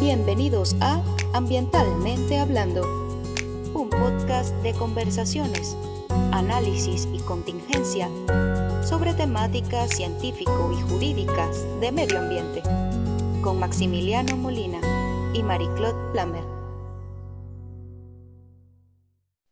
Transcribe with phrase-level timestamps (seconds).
[0.00, 1.02] Bienvenidos a
[1.34, 2.82] Ambientalmente Hablando,
[3.74, 5.76] un podcast de conversaciones,
[6.30, 8.08] análisis y contingencia
[8.84, 12.62] sobre temáticas científico y jurídicas de medio ambiente,
[13.42, 14.78] con Maximiliano Molina
[15.34, 16.44] y Marie-Claude Plamer.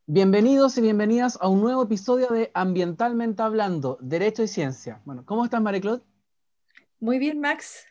[0.06, 5.02] Bienvenidos y bienvenidas a un nuevo episodio de Ambientalmente Hablando, Derecho y Ciencia.
[5.04, 6.04] Bueno, ¿cómo estás, Marie-Claude?
[7.00, 7.84] Muy bien, Max.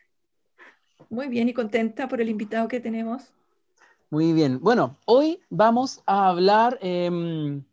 [1.10, 3.32] Muy bien y contenta por el invitado que tenemos.
[4.10, 4.60] Muy bien.
[4.62, 7.64] Bueno, hoy vamos a hablar em,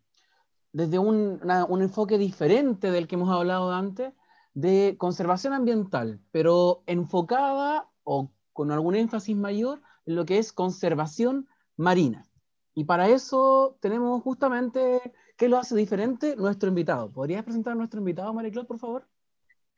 [0.71, 1.39] desde un,
[1.81, 4.13] enfoque diferente del que hemos hablado antes,
[4.53, 11.47] de conservación ambiental, pero enfocada o con algún énfasis mayor en lo que es conservación
[11.77, 12.27] marina.
[12.75, 16.35] Y para eso tenemos justamente, ¿qué lo hace diferente?
[16.35, 17.11] Nuestro invitado.
[17.11, 19.07] ¿Podrías presentar a nuestro invitado, María por favor?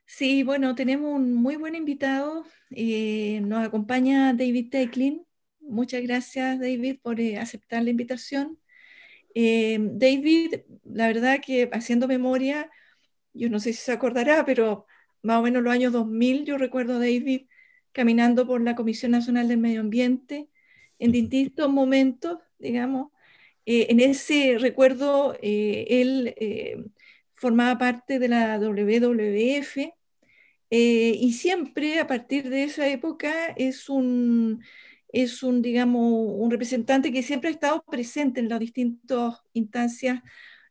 [0.06, 2.44] Sí, bueno, tenemos un muy buen invitado.
[2.70, 5.26] Eh, nos acompaña David Tecklin.
[5.60, 8.58] Muchas gracias, David, por eh, aceptar la invitación.
[9.34, 12.70] Eh, David, la verdad que haciendo memoria,
[13.34, 14.86] yo no sé si se acordará, pero
[15.22, 17.48] más o menos los años 2000, yo recuerdo a David
[17.92, 20.48] caminando por la Comisión Nacional del Medio Ambiente
[20.98, 23.12] en distintos momentos, digamos.
[23.66, 26.34] en ese recuerdo, él
[27.34, 29.95] formaba parte de la WWF
[30.70, 34.62] eh, y siempre a partir de esa época es un,
[35.12, 36.02] es un, digamos,
[36.34, 40.20] un representante que siempre ha estado presente en las distintas instancias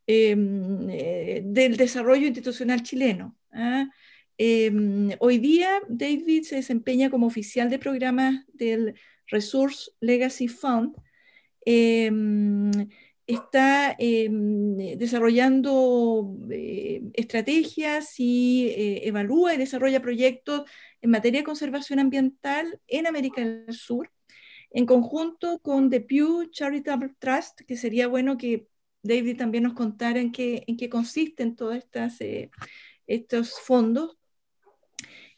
[0.08, 3.36] em, eh, del desarrollo institucional chileno.
[3.54, 3.90] ¿ah?
[4.38, 8.96] Em, hoy día David se desempeña como oficial de programas del
[9.28, 10.96] Resource Legacy Fund.
[13.28, 20.70] Está em, desarrollando eh, estrategias y eh, evalúa y desarrolla proyectos
[21.02, 24.12] en materia de conservación ambiental en América del Sur,
[24.70, 28.68] en conjunto con The Pew Charitable Trust, que sería bueno que
[29.02, 31.84] David también nos contara en qué, en qué consisten todos
[32.20, 32.50] eh,
[33.08, 34.18] estos fondos.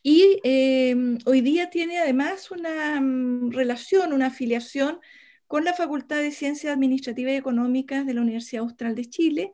[0.01, 4.99] Y em, hoy día tiene además una mm, relación, una afiliación
[5.47, 9.53] con la Facultad de Ciencias Administrativas y Económicas de la Universidad Austral de Chile,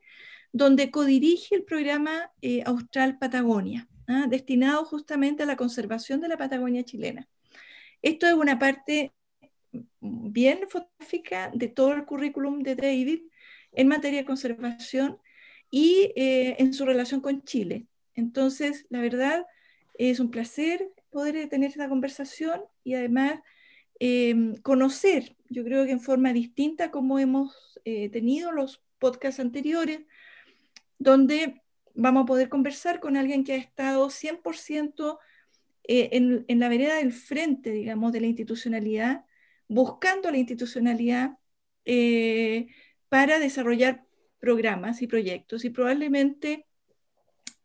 [0.51, 4.25] donde codirige el programa eh, Austral Patagonia, ¿ah?
[4.29, 7.27] destinado justamente a la conservación de la Patagonia chilena.
[8.01, 9.13] Esto es una parte
[9.99, 13.21] bien fotográfica de todo el currículum de David
[13.71, 15.19] en materia de conservación
[15.71, 17.87] y eh, en su relación con Chile.
[18.13, 19.45] Entonces, la verdad,
[19.95, 23.39] es un placer poder tener esta conversación y además
[23.99, 30.01] Em, conocer, yo creo que en forma distinta como hemos eh, tenido los podcasts anteriores,
[30.97, 31.61] donde
[31.93, 35.19] vamos a poder conversar con alguien que ha estado 100%
[35.87, 39.25] eh, en, en, la vereda del frente, digamos, de la institucionalidad,
[39.67, 41.37] buscando la institucionalidad
[41.85, 42.67] eh,
[43.09, 44.05] para desarrollar
[44.39, 45.65] programas y proyectos.
[45.65, 46.65] Y probablemente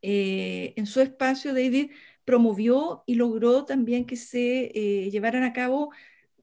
[0.00, 1.91] en su espacio, David
[2.25, 4.69] promovió y logró también que se
[5.11, 5.91] llevaran a cabo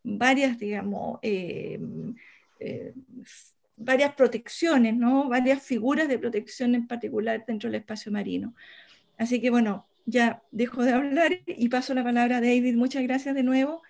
[0.06, 1.80] varias, digamos, eh,
[2.60, 2.94] eh,
[3.76, 5.28] varias protecciones, ¿no?
[5.28, 8.56] varias figuras de protección en particular dentro del espacio marino.
[9.18, 12.76] Así que bueno, ya dejo de hablar y paso la palabra a David.
[12.76, 13.82] Muchas gracias de nuevo.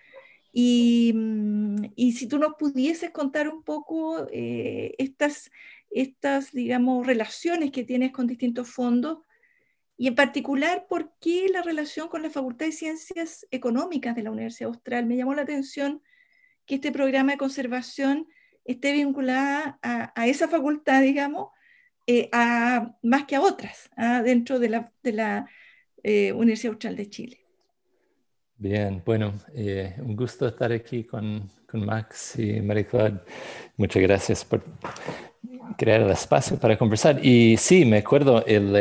[0.54, 5.52] Y, mm, y si tú nos pudieses contar un poco eh, estas,
[5.92, 9.20] estas, digamos, relaciones que tienes con distintos fondos
[9.98, 14.32] y en particular, ¿por qué la relación con la Facultad de Ciencias Económicas de la
[14.32, 15.06] Universidad Austral?
[15.06, 16.02] Me llamó la atención
[16.66, 18.28] que este programa de conservación
[18.66, 21.50] esté vinculada a, esa facultad, digamos,
[22.08, 22.30] eh,
[23.04, 24.22] más que a otras, ¿ah?
[24.22, 24.70] dentro de
[25.04, 25.50] la,
[26.04, 27.46] eh, Universidad Austral de Chile.
[28.58, 32.88] Bien, bueno, eh, un gusto estar aquí con, Max y marie
[33.76, 34.64] Muchas gracias por
[35.78, 37.20] crear el espacio para conversar.
[37.24, 38.74] Y sí, me acuerdo el,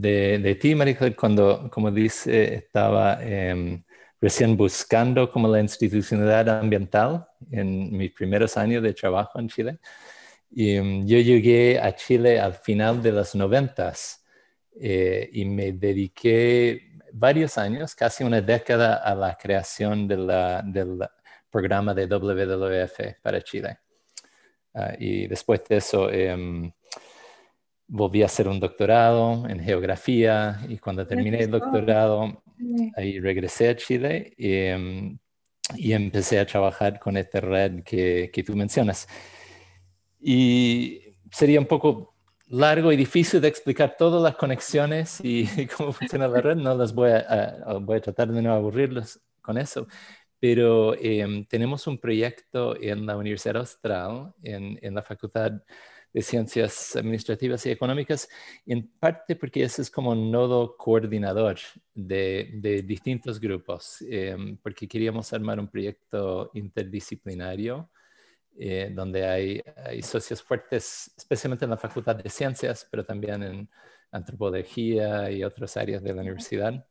[0.00, 3.82] de, de, ti, marie cuando, como dice, estaba em,
[4.20, 9.78] recién buscando como la institucionalidad ambiental en mis primeros años de trabajo en Chile.
[10.50, 14.24] Y um, yo llegué a Chile al final de los noventas
[14.80, 20.98] eh, y me dediqué varios años, casi una década, a la creación de la, del
[21.50, 23.78] programa de WWF para Chile.
[24.78, 26.70] Ah, y después de eso em,
[27.88, 32.42] volví a hacer un doctorado en geografía y cuando terminé el doctorado
[32.94, 35.18] ahí regresé a Chile em,
[35.76, 39.08] y, empecé a trabajar con esta red que, que, tú mencionas.
[40.20, 41.00] Y
[41.32, 42.14] sería un poco
[42.48, 45.46] largo y difícil de explicar todas las conexiones y,
[45.76, 46.56] cómo funciona la red.
[46.56, 49.86] No las voy a, voy a tratar de no aburrirlos con eso.
[50.40, 55.52] Pero em, tenemos un proyecto en la Universidad Austral, en, en, la Facultad
[56.12, 58.28] de Ciencias Administrativas y Económicas,
[58.66, 61.58] en parte porque ese es como un nodo coordinador
[61.94, 67.90] de, de distintos grupos, em, porque queríamos armar un proyecto interdisciplinario
[68.58, 73.70] eh, donde hay, hay, socios fuertes, especialmente en la Facultad de Ciencias, pero también en
[74.10, 76.86] antropología y otras áreas de la universidad.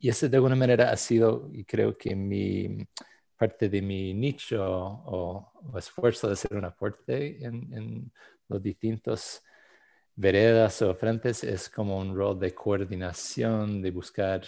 [0.00, 2.86] Y ese de alguna manera ha sido, y creo que mi
[3.36, 8.12] parte de mi nicho o, esfuerzo de hacer un aporte en, en,
[8.48, 9.42] los distintos
[10.16, 14.42] veredas o frentes es como un rol de coordinación, de buscar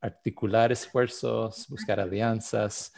[0.00, 2.92] articular esfuerzos, buscar alianzas.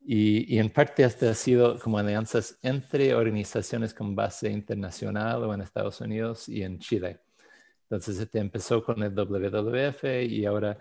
[0.00, 5.54] Y, y, en parte hasta ha sido como alianzas entre organizaciones con base internacional o
[5.54, 7.25] en Estados Unidos y en Chile.
[7.88, 10.76] Entonces, este empezó con el WWF y ahora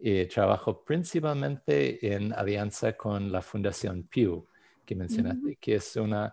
[0.00, 4.44] eh, trabajo principalmente en alianza con la Fundación Pew,
[4.84, 6.32] que mencionaste, que es una,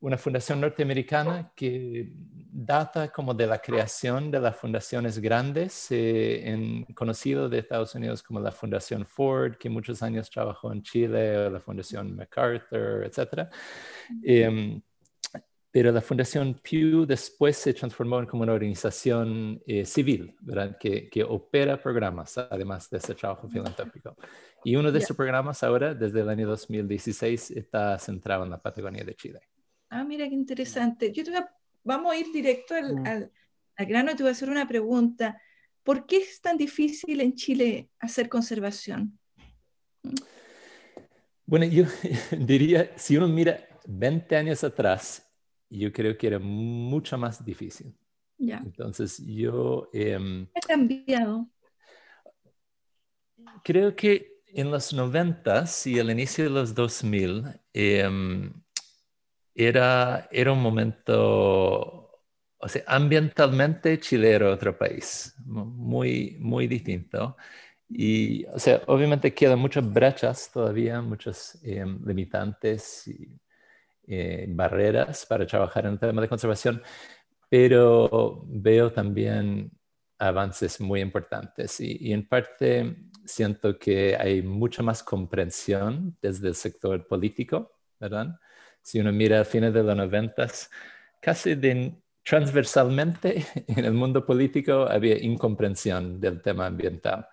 [0.00, 6.84] una fundación norteamericana que data como de la creación de las fundaciones grandes, eh, en,
[6.94, 11.50] conocido de Estados Unidos como la Fundación Ford, que muchos años trabajó en Chile, o
[11.50, 13.48] la Fundación MacArthur, etc.
[15.72, 20.76] Pero la Fundación Pew después se transformó en como una organización eh, civil, ¿verdad?
[20.78, 24.16] Que, que, opera programas, además de ese trabajo filantrópico.
[24.64, 29.04] Y uno de esos programas ahora, desde el año 2016, está centrado en la Patagonia
[29.04, 29.40] de Chile.
[29.88, 31.12] Ah, mira qué interesante.
[31.12, 31.22] Yo
[31.84, 33.06] vamos a ir directo al, mm.
[33.06, 33.32] al,
[33.76, 34.16] al grano.
[34.16, 35.40] Te voy a hacer una pregunta.
[35.84, 39.18] ¿Por qué es tan difícil en Chile hacer conservación?
[41.46, 41.84] Bueno, yo
[42.38, 45.29] diría, si uno mira 20 años atrás,
[45.78, 47.94] yo creo que era mucho más difícil.
[48.38, 48.58] Ya.
[48.58, 49.88] Entonces yo...
[49.92, 51.48] Eh, ha cambiado?
[53.62, 58.08] Creo que en los 90 y al inicio de los 2000 eh,
[59.54, 62.24] era, era un momento,
[62.58, 67.36] o sea, ambientalmente Chile era otro país, muy, muy distinto.
[67.88, 73.28] Y, o sea, obviamente quedan muchas brechas todavía, muchos eh, limitantes y
[74.06, 76.82] eh, barreras para trabajar en el tema de conservación,
[77.48, 79.70] pero veo también
[80.18, 87.06] avances muy importantes y, en parte siento que hay mucha más comprensión desde el sector
[87.06, 88.38] político, ¿verdad?
[88.82, 90.70] Si uno mira a fines de los noventas,
[91.20, 91.56] casi
[92.22, 97.26] transversalmente en el mundo político había incomprensión del tema ambiental.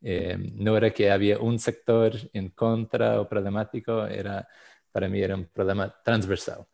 [0.00, 4.48] Eh, no era que había un sector en contra o problemático, era
[4.92, 6.66] para mí era un problema transversal.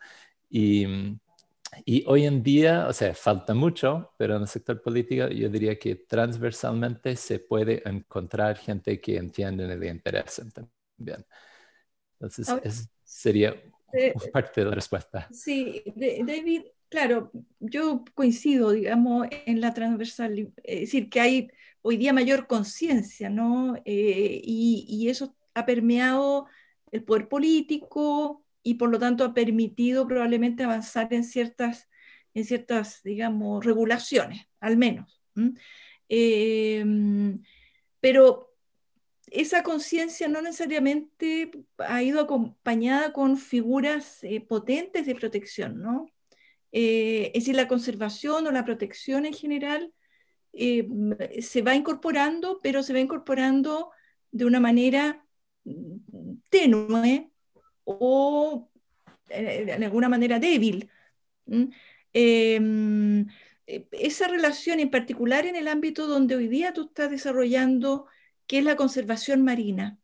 [0.50, 0.87] Y,
[1.85, 5.79] y, hoy en día, o sea, falta mucho, pero en el sector político yo diría
[5.79, 11.25] que transversalmente se puede encontrar gente que entiende y le interesa también.
[12.15, 13.55] Entonces, es, sería
[13.93, 15.29] eh, parte de la respuesta.
[15.31, 17.31] Sí, David, claro,
[17.61, 21.50] yo coincido, digamos, en la transversal, es decir, que hay
[21.82, 23.76] hoy día mayor conciencia, ¿no?
[23.85, 26.47] Eh, y, y, eso ha permeado
[26.93, 31.88] el poder político y por lo tanto ha permitido probablemente avanzar en ciertas,
[32.35, 35.20] en ciertas digamos, regulaciones, al menos.
[36.08, 37.43] Em,
[38.00, 38.55] pero
[39.31, 46.11] esa conciencia no necesariamente ha ido acompañada con figuras eh, potentes de protección, ¿no?
[46.73, 49.92] Eh, es decir, la conservación o la protección en general
[50.52, 50.88] eh,
[51.40, 53.90] se va incorporando, pero se va incorporando
[54.30, 55.25] de una manera
[56.50, 57.30] tenue
[57.84, 58.70] o
[59.28, 60.90] eh, de alguna manera débil.
[62.12, 63.26] Em,
[63.92, 68.06] esa relación en particular en el ámbito donde hoy día tú estás desarrollando,
[68.46, 69.98] que es la conservación marina.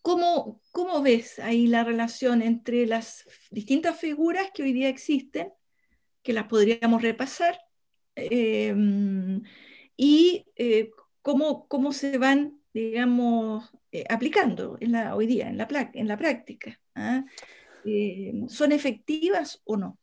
[0.00, 5.52] ¿Cómo, ¿Cómo, ves ahí la relación entre las distintas figuras que hoy día existen,
[6.22, 7.58] que las podríamos repasar,
[8.16, 9.42] em,
[9.96, 15.68] y eh, cómo, cómo, se van, digamos, eh, aplicando en la, hoy día en la,
[15.92, 16.78] la práctica.
[16.94, 17.24] ¿ah?
[17.84, 19.98] Eh, ¿Son efectivas o no?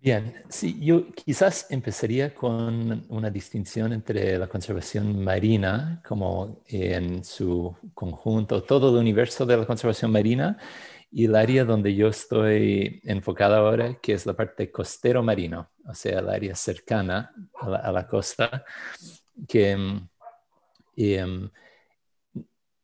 [0.00, 7.76] Bien, sí, yo quizás empezaría con una distinción entre la conservación marina, como en su
[7.94, 10.58] conjunto, todo el universo de la conservación marina,
[11.12, 15.94] y el área donde yo estoy enfocada ahora, que es la parte costero marino, o
[15.94, 18.64] sea, el área cercana a la, costa,
[19.46, 20.00] que
[20.96, 21.50] eh,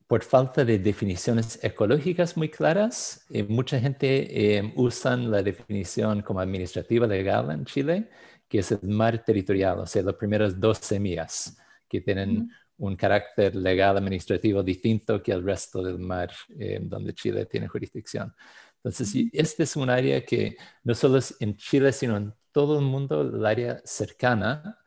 [0.08, 6.40] por falta de definiciones ecológicas muy claras, eh, mucha gente eh, usa la definición como
[6.40, 8.08] administrativa legal en Chile,
[8.48, 13.54] que es el mar territorial, o sea, las primeras dos semillas que tienen un carácter
[13.54, 18.34] legal administrativo distinto que el resto del mar eh, donde Chile tiene jurisdicción.
[18.76, 22.84] Entonces, este es un área que no solo es en Chile, sino en todo el
[22.86, 24.77] mundo, el área cercana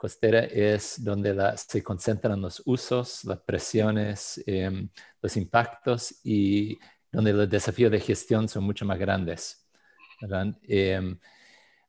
[0.00, 4.88] costera es donde se concentran los usos, las presiones, em,
[5.20, 6.78] los impactos y
[7.12, 9.68] donde los desafíos de gestión son mucho más grandes.
[10.62, 11.18] Em,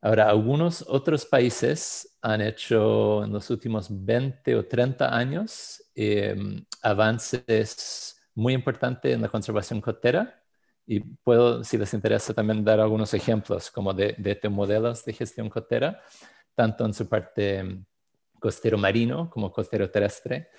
[0.01, 8.17] ahora, algunos otros países han hecho en los últimos 20 o 30 años em, avances
[8.35, 10.41] muy importantes en la conservación costera
[10.85, 15.49] y puedo, si les interesa, también dar algunos ejemplos como de, de, modelos de gestión
[15.49, 16.01] costera,
[16.55, 17.85] tanto en su parte
[18.41, 20.49] costero marino como costero terrestre.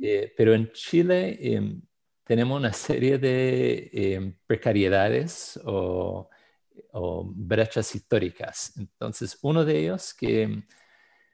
[0.00, 1.82] Eh, pero en Chile em,
[2.24, 6.30] tenemos una serie de em, precariedades o,
[7.34, 8.72] brechas históricas.
[8.76, 10.64] Entonces, uno de ellos que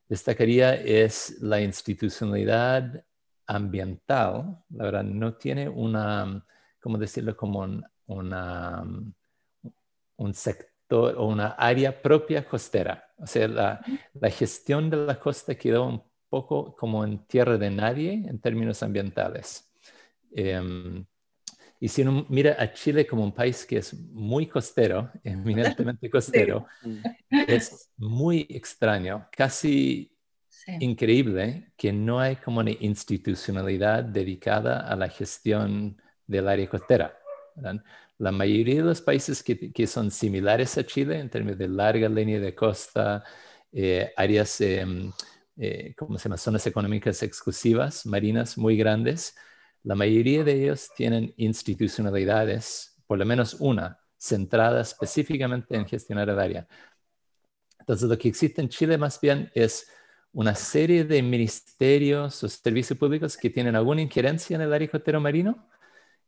[0.09, 3.05] destacaría es la institucionalidad
[3.47, 4.59] ambiental.
[4.71, 6.45] La verdad, no tiene una,
[6.81, 7.37] ¿cómo decirlo?
[7.37, 8.85] Como una,
[10.17, 13.14] un sector o una área propia costera.
[13.25, 13.81] O sea, la,
[14.13, 18.83] la, gestión de la costa quedó un poco como en tierra de nadie en términos
[18.83, 19.73] ambientales.
[20.31, 21.07] Em,
[21.81, 26.67] y si uno mira a Chile como un país que es muy costero, eminentemente costero,
[27.31, 30.11] es muy extraño, casi
[30.81, 37.19] increíble que no hay como una institucionalidad dedicada a la gestión del área costera.
[38.19, 42.41] La mayoría de los países que, son similares a Chile en términos de larga línea
[42.41, 43.25] de costa,
[43.73, 45.13] eh, áreas, em,
[45.57, 46.37] eh, ¿cómo se llama?
[46.37, 49.35] Zonas económicas exclusivas, marinas muy grandes,
[49.85, 56.39] la mayoría de ellos tienen institucionalidades, por lo menos una, centrada específicamente en gestionar el
[56.39, 56.67] área.
[57.79, 59.87] Entonces, lo que existe en Chile más bien es
[60.33, 65.21] una serie de ministerios o servicios públicos que tienen alguna injerencia en el área costero
[65.21, 65.69] marino,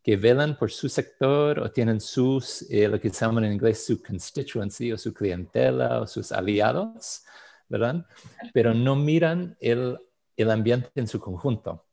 [0.07, 3.85] que velan por su sector o tienen sus, eh, lo que se llaman en inglés,
[3.85, 7.25] su constituency o su clientela o sus aliados,
[7.69, 8.07] ¿verdad?
[8.55, 9.99] Pero no miran el,
[10.37, 11.89] el ambiente en su conjunto.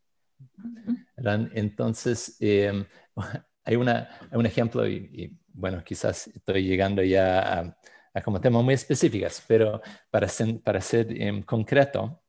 [1.17, 1.49] ¿verdad?
[1.55, 2.85] Entonces, em,
[3.65, 7.77] hay, una, un ejemplo y, bueno, quizás estoy llegando ya a,
[8.13, 12.22] a como temas muy específicos, pero para ser, para ser em, concreto,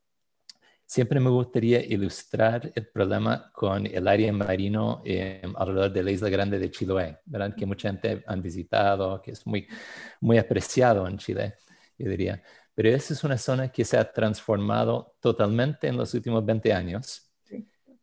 [0.95, 6.29] Siempre me gustaría ilustrar el problema con el área marino eh, alrededor de la isla
[6.29, 7.53] grande de Chiloé, ¿verdad?
[7.57, 9.67] que mucha gente ha visitado, que es muy,
[10.21, 11.57] muy apreciado en Chile,
[11.99, 12.41] yo diría.
[12.77, 17.29] Pero esa es una zona que se ha transformado totalmente en los últimos 20 años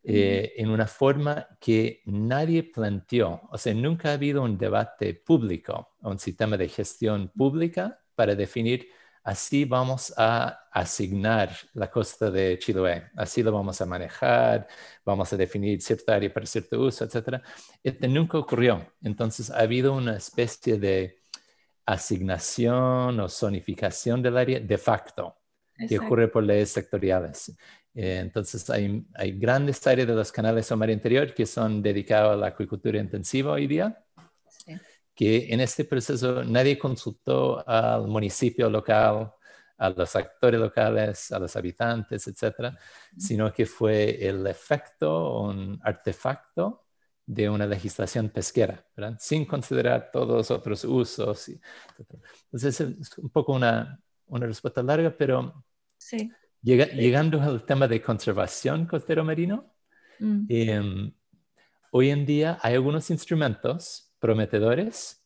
[0.04, 3.40] eh, en una forma que nadie planteó.
[3.52, 8.90] O sea, nunca ha habido un debate público, un sistema de gestión pública para definir
[9.24, 14.68] así vamos a asignar la costa de Chiloé, así lo vamos a manejar,
[15.06, 17.42] vamos a definir cierta área para cierto uso, etc.
[17.84, 18.86] Este nunca ocurrió.
[19.02, 21.20] Entonces ha habido una especie de
[21.86, 25.38] asignación o zonificación del área de facto
[25.88, 27.58] que ocurre por leyes sectoriales.
[27.94, 32.34] Eh, entonces hay, hay, grandes áreas de los canales de mar interior que son dedicados
[32.34, 34.02] a la acuicultura intensiva hoy día
[35.16, 39.32] que en este proceso nadie consultó al municipio local,
[39.82, 42.78] a los actores locales, a los habitantes, etcétera,
[43.18, 46.86] sino que fue el efecto, un artefacto
[47.26, 49.18] de una legislación pesquera, ¿verdad?
[49.20, 51.50] sin considerar todos los otros usos.
[52.44, 55.66] Entonces es un poco una, una respuesta larga, pero
[55.98, 56.32] sí.
[56.62, 59.74] llegando al tema de conservación costero marino,
[60.20, 60.46] mm.
[60.48, 61.14] em,
[61.92, 65.22] hoy en día hay algunos instrumentos prometedores,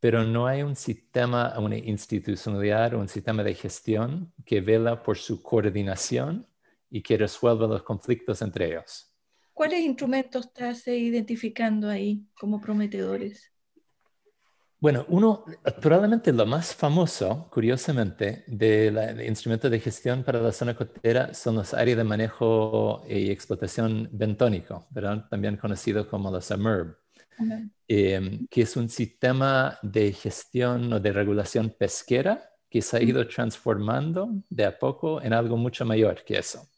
[0.00, 5.16] pero no hay un sistema, una institucionalidad o un sistema de gestión que vela por
[5.16, 6.46] su coordinación
[6.90, 9.14] y que resuelva los conflictos entre ellos.
[9.52, 13.52] ¿Cuáles instrumentos estás identificando ahí como prometedores?
[14.80, 15.44] Bueno, uno,
[15.80, 21.72] probablemente lo más famoso, curiosamente, del instrumento de gestión para la zona costera son los
[21.72, 25.26] áreas de manejo y explotación bentónico, ¿verdad?
[25.30, 27.03] también conocido como los AMERB.
[27.86, 33.26] Em, que es un sistema de gestión o de regulación pesquera que se ha ido
[33.28, 36.68] transformando de a poco en algo mucho mayor que eso.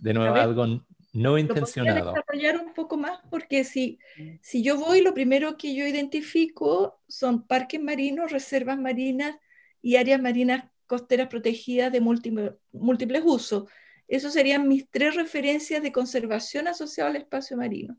[0.00, 0.66] De nuevo, algo
[1.12, 2.12] no intencionado.
[2.12, 3.20] desarrollar un poco más?
[3.30, 3.98] Porque si,
[4.40, 9.36] si yo voy, lo primero que yo identifico son parques marinos, reservas marinas
[9.80, 13.64] y áreas marinas costeras protegidas de múltiples, múltiples usos.
[14.08, 17.96] Esas serían mis tres referencias de conservación asociadas al espacio marino.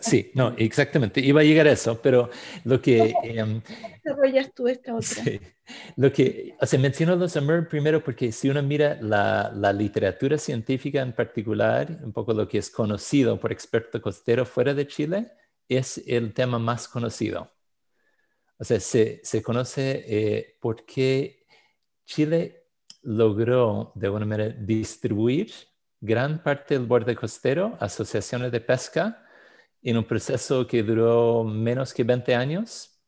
[0.00, 1.20] Sí, no, exactamente.
[1.20, 2.30] Iba a llegar a eso, pero
[2.64, 3.12] lo que...
[3.12, 3.62] ¿Cómo
[4.02, 5.24] desarrollas tú esta otra?
[5.24, 5.40] Sí,
[5.96, 10.38] lo que, o sea, menciono los AMERB primero porque si uno mira la, la, literatura
[10.38, 15.32] científica en particular, un poco lo que es conocido por experto costero fuera de Chile,
[15.68, 17.50] es el tema más conocido.
[18.58, 21.46] O sea, se, se conoce eh, por qué
[22.04, 22.66] Chile
[23.02, 25.52] logró de alguna manera distribuir
[26.00, 29.24] gran parte del borde costero, asociaciones de pesca,
[29.82, 33.00] en un proceso que duró menos que 20 años,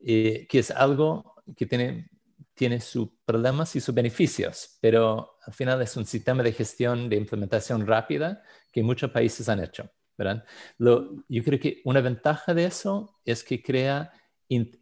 [0.00, 2.08] eh, que es algo que tiene,
[2.54, 7.16] tiene sus problemas y sus beneficios, pero al final es un sistema de gestión de
[7.16, 8.42] implementación rápida
[8.72, 9.90] que muchos países han hecho.
[10.16, 10.44] ¿verdad?
[10.78, 14.12] Lo, yo creo que una ventaja de eso es que crea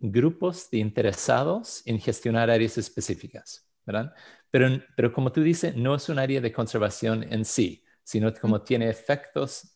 [0.00, 3.70] grupos de interesados en gestionar áreas específicas.
[3.86, 4.14] ¿verdad?
[4.50, 8.62] Pero, pero como tú dices, no es un área de conservación en sí, sino como
[8.62, 9.72] tiene efectos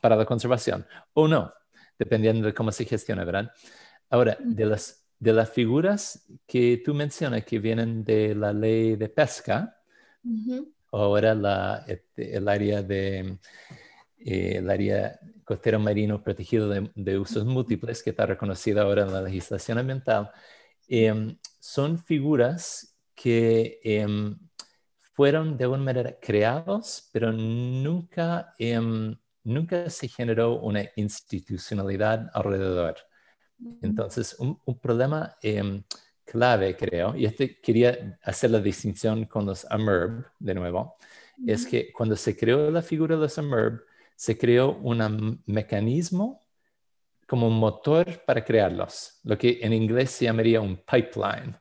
[0.00, 1.52] para la conservación o no,
[1.98, 3.52] dependiendo de cómo se gestiona, ¿verdad?
[4.10, 9.08] Ahora, de las, de las figuras que tú mencionas que vienen de la ley de
[9.08, 9.76] pesca,
[10.92, 13.38] ahora la, este, el área de
[14.20, 19.22] eh, el área costero marino protegido de, usos múltiples que está reconocida ahora en la
[19.22, 20.30] legislación ambiental,
[20.88, 24.36] em, son figuras que em,
[25.14, 29.16] fueron de alguna manera creados, pero nunca, em,
[29.48, 32.96] nunca se generó una institucionalidad alrededor.
[33.82, 35.82] Entonces, un, problema em,
[36.24, 40.96] clave, creo, y este quería hacer la distinción con los AMERB de nuevo,
[41.46, 43.80] es que cuando se creó la figura de los AMERB,
[44.14, 46.44] se creó un mecanismo
[47.26, 51.56] como un motor para crearlos, lo que en inglés se llamaría un pipeline,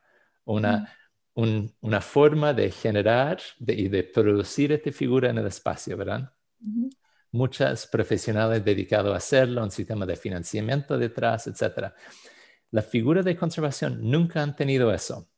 [0.45, 0.91] una,
[1.35, 6.31] una forma de generar y de producir esta figura en el espacio, ¿verdad?
[7.31, 11.93] Muchas profesionales dedicados a hacerlo, un sistema de financiamiento detrás, etc.
[12.71, 15.29] La figura de conservación nunca han tenido eso.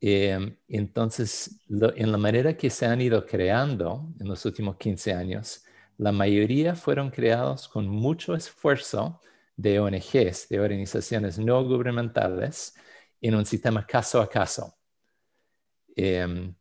[0.00, 5.64] Em, entonces, en la manera que se han ido creando en los últimos 15 años,
[5.96, 9.20] la mayoría fueron creados con mucho esfuerzo
[9.56, 12.74] de ONGs, de organizaciones no gubernamentales,
[13.20, 14.76] en un sistema caso a caso.
[15.94, 16.54] Em,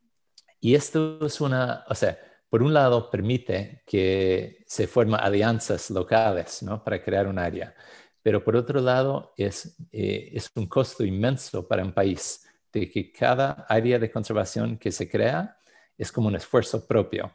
[0.59, 2.17] y esto es una, o sea,
[2.51, 6.83] por un lado permite que se formen alianzas locales ¿no?
[6.83, 7.73] para crear un área,
[8.21, 13.09] pero por otro lado es, eh, es un costo inmenso para un país de que
[13.09, 15.57] cada área de conservación que se crea
[15.97, 17.33] es como un esfuerzo propio.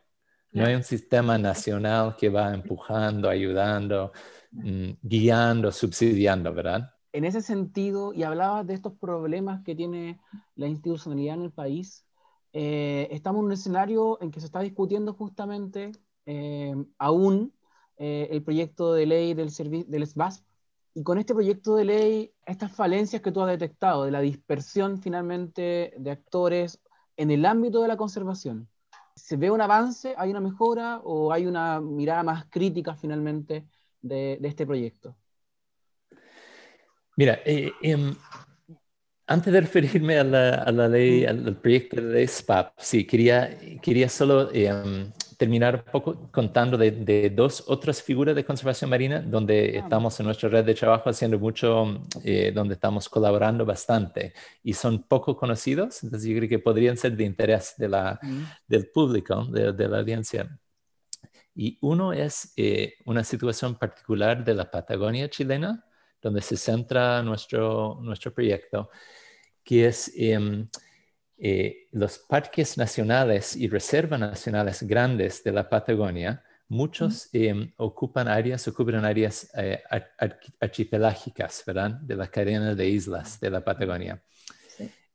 [0.53, 4.13] No hay un sistema nacional que va empujando, ayudando,
[4.53, 6.91] mm, guiando, subsidiando, ¿verdad?
[7.13, 10.21] En ese sentido, y hablabas de estos problemas que tiene
[10.57, 12.06] la institucionalidad en el país,
[12.59, 15.93] eh, estamos en un escenario en que se está discutiendo justamente
[16.25, 17.53] eh, aún
[17.99, 19.51] eh, el proyecto de ley del,
[19.87, 20.43] del SBASP,
[20.95, 25.03] y con este proyecto de ley, estas falencias que tú has detectado, de la dispersión
[25.03, 26.81] finalmente de actores
[27.19, 28.71] en el ámbito de la conservación,
[29.15, 33.67] ¿se ve un avance, hay una mejora o hay una mirada más crítica finalmente
[34.01, 35.15] de, este proyecto?
[37.19, 38.17] Mira, eh, em,
[39.27, 44.51] antes de referirme a la, ley, al, proyecto de ley SPAP, sí, quería, quería solo
[44.53, 50.27] em, terminar un poco contando de, dos otras figuras de conservación marina donde estamos en
[50.27, 56.03] nuestra red de trabajo haciendo mucho, eh, donde estamos colaborando bastante y son poco conocidos,
[56.05, 58.21] entonces yo creo que podrían ser de interés de la,
[58.67, 60.59] del público, de, la audiencia.
[61.55, 65.86] Y uno es eh, una situación particular de la Patagonia chilena,
[66.27, 68.91] donde se centra nuestro, nuestro proyecto,
[69.65, 70.13] que es...
[70.17, 70.69] Em,
[71.39, 78.67] eh, los parques nacionales y reservas nacionales grandes de la Patagonia, muchos em, ocupan áreas,
[78.69, 79.83] ocupan áreas eh,
[80.61, 81.91] archipelágicas, ¿verdad?
[81.91, 84.23] De la cadena de islas de la Patagonia.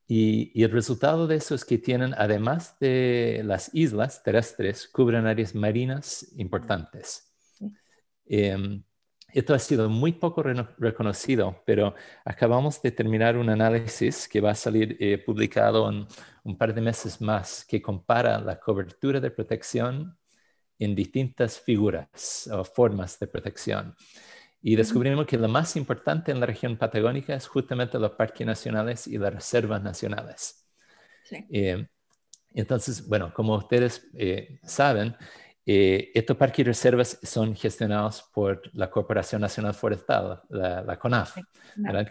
[0.08, 5.56] Y, el resultado de eso es que tienen, además de las islas terrestres, cubren áreas
[5.56, 7.32] marinas importantes.
[8.26, 8.84] Em,
[9.34, 14.56] esto ha sido muy poco reconocido, pero acabamos de terminar un análisis que va a
[14.56, 16.08] salir eh, publicado en
[16.44, 20.17] un par de meses más, que compara la cobertura de protección
[20.80, 23.96] en distintas figuras o formas de protección.
[24.62, 29.08] Y descubrimos que lo más importante en la región patagónica es justamente los parques nacionales
[29.08, 30.67] y las reservas nacionales.
[31.50, 31.88] Eh,
[32.54, 35.15] entonces, bueno, como ustedes eh, saben,
[35.74, 41.38] eh, estos parques y reservas son gestionados por la Corporación Nacional Forestal, la, CONAF,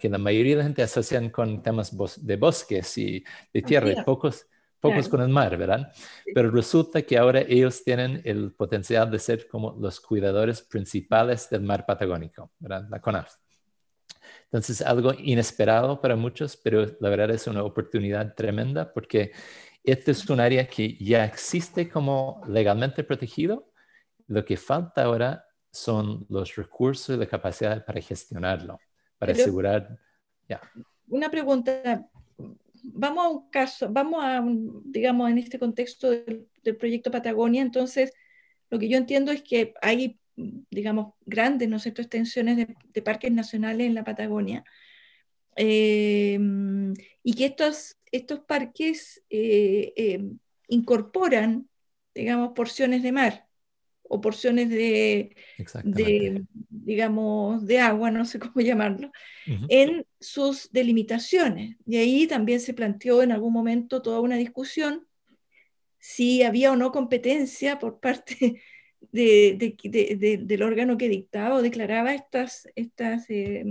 [0.01, 1.95] que la mayoría de la gente asocian con temas
[2.25, 4.47] de bosques y de tierra, pocos,
[4.81, 5.93] pocos con el mar, ¿verdad?
[6.35, 11.61] Pero resulta que ahora ellos tienen el potencial de ser como los cuidadores principales del
[11.61, 12.87] mar patagónico, ¿verdad?
[12.89, 13.35] La CONAF.
[14.45, 19.33] Entonces, algo inesperado para muchos, pero la verdad es una oportunidad tremenda porque
[19.85, 23.73] este es un área que ya existe como legalmente protegido.
[24.27, 28.79] Lo que falta ahora son los recursos y la capacidad para gestionarlo,
[29.19, 29.99] para asegurar.
[30.49, 30.61] Ya.
[31.09, 32.07] Una pregunta.
[32.83, 34.43] Vamos a un caso, vamos a,
[34.85, 38.13] digamos, en este contexto del, proyecto Patagonia, entonces,
[38.71, 43.87] lo que yo entiendo es que hay, digamos, grandes, ¿no sé, extensiones de, parques nacionales
[43.87, 44.65] en la Patagonia,
[45.57, 46.39] eh,
[47.23, 50.23] y que estos, estos parques eh, eh,
[50.69, 51.69] incorporan,
[52.15, 53.47] digamos, porciones de mar
[54.03, 55.37] o porciones de,
[56.69, 59.13] digamos, de agua, no sé cómo llamarlo,
[59.69, 61.77] en sus delimitaciones.
[61.87, 65.07] Y ahí también se planteó en algún momento toda una discusión
[66.01, 68.63] si había o no competencia por parte
[69.13, 73.65] del órgano que dictaba o declaraba estas, estas eh,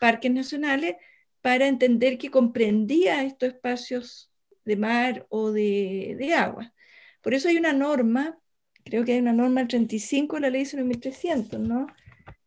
[0.00, 0.96] parques nacionales
[1.42, 4.32] para entender que comprendía estos espacios
[4.64, 6.72] de mar o de, de agua.
[7.20, 8.38] Por eso hay una norma
[8.84, 11.86] creo que hay una norma 35 de la ley 1300, ¿no?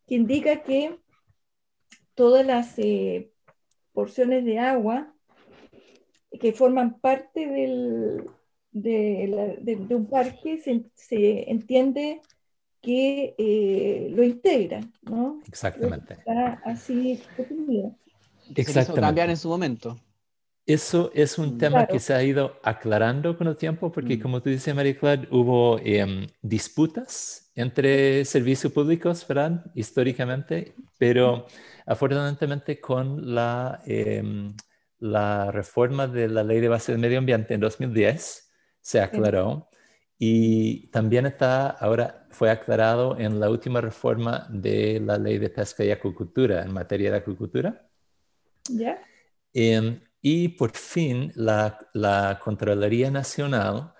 [0.06, 0.98] Que indica que
[2.14, 3.30] todas las eh,
[3.92, 5.12] porciones de agua
[6.40, 8.24] que forman parte del,
[8.72, 10.58] de, un parque
[10.94, 12.20] se, entiende
[12.82, 15.40] que eh, lo integra, ¿no?
[15.48, 16.14] Exactamente.
[16.14, 17.22] Está así
[18.54, 19.00] Exactamente.
[19.00, 19.98] cambiar en su momento.
[20.66, 21.58] Eso es un mm.
[21.58, 24.20] tema que se ha ido aclarando con el tiempo, porque mm.
[24.20, 29.64] como tú dices, María Clara, hubo em, disputas entre servicios públicos, ¿verdad?
[29.74, 31.46] Históricamente, pero
[31.86, 34.54] afortunadamente con la, em,
[34.98, 39.68] la reforma de la Ley de Base del Medio Ambiente en 2010 se aclaró
[40.18, 45.84] y también está ahora fue aclarado en la última reforma de la Ley de Pesca
[45.84, 47.85] y Acuicultura en materia de acuicultura.
[48.70, 49.02] ¿Ya?
[49.52, 53.92] Em, y por fin la, la Contraloría Nacional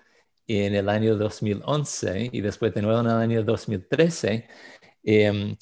[0.47, 4.47] en el año 2011 y después de nuevo en el año 2013
[5.03, 5.57] em,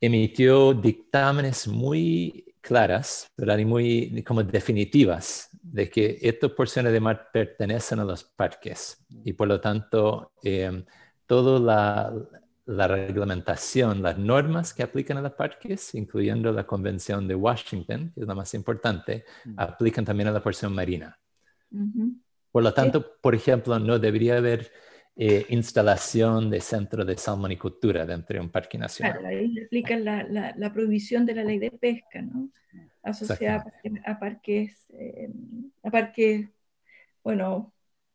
[0.00, 3.58] emitió dictámenes muy claras ¿verdad?
[3.58, 9.32] y muy como definitivas de que estas porciones de mar pertenecen a los parques y
[9.32, 10.84] por lo tanto eh,
[11.26, 12.12] toda la,
[12.66, 18.20] la reglamentación, las normas que aplican a los parques, incluyendo la Convención de Washington, que
[18.20, 19.54] es la más importante, mm.
[19.56, 21.16] aplican también a la porción marina.
[22.50, 24.72] Por lo tanto, por ejemplo, no debería haber
[25.14, 29.18] eh, instalación de centro de salmonicultura dentro de un parque nacional.
[29.20, 32.50] Claro, ahí aplican la, la, prohibición de la ley de pesca, ¿no?
[33.02, 33.72] Asociada
[34.04, 35.30] a parques, eh,
[35.84, 36.48] a parques,
[37.22, 37.72] bueno,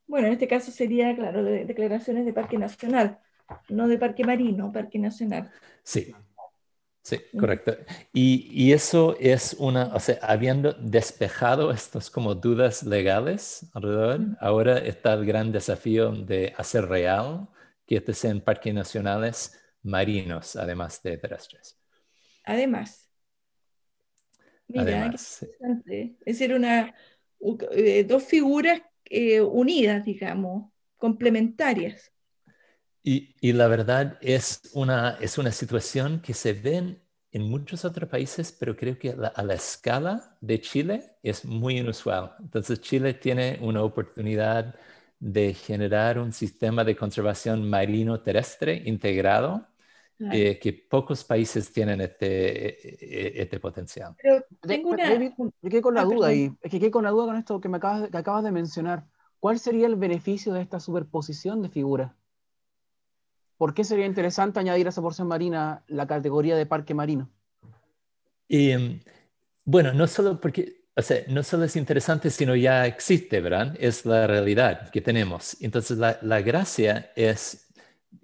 [0.07, 3.19] bueno, en este caso sería, claro, de, declaraciones de parque nacional
[3.69, 5.49] no de parque marino, parque nacional.
[5.83, 6.13] Sí,
[7.01, 7.75] sí, correcto.
[8.13, 14.77] Y, y, eso es una, o sea, habiendo despejado estas como dudas legales alrededor, ahora
[14.77, 17.47] está el gran desafío de hacer real
[17.85, 21.77] que estos sean parques nacionales marinos, además de terrestres.
[22.43, 23.09] Además.
[24.67, 25.45] Mira, Además,
[25.91, 26.93] Es decir, una,
[27.71, 32.10] eh, dos figuras eh, unidas, digamos, complementarias.
[33.03, 36.99] Y, la verdad es una, es una situación que se ve
[37.31, 42.35] en, muchos otros países, pero creo que a la escala de Chile es muy inusual.
[42.39, 44.75] Entonces Chile tiene una oportunidad
[45.19, 49.67] de generar un sistema de conservación marino terrestre integrado
[50.31, 54.15] eh, que pocos países tienen este, e, e, este potencial.
[54.21, 55.17] Pero tengo una...
[55.63, 57.69] quedé con la ah, duda y es que quedé con la duda con esto que
[57.69, 59.05] me acabas, que acabas de mencionar.
[59.39, 62.11] ¿Cuál sería el beneficio de esta superposición de figuras?
[63.61, 67.29] ¿Por qué sería interesante añadir a esa porción marina la categoría de parque marino?
[68.49, 68.99] Em,
[69.63, 73.75] bueno, no solo porque, o sea, no solo es interesante, sino ya existe, ¿verdad?
[73.79, 75.57] Es la realidad que tenemos.
[75.61, 77.71] Entonces, la, gracia es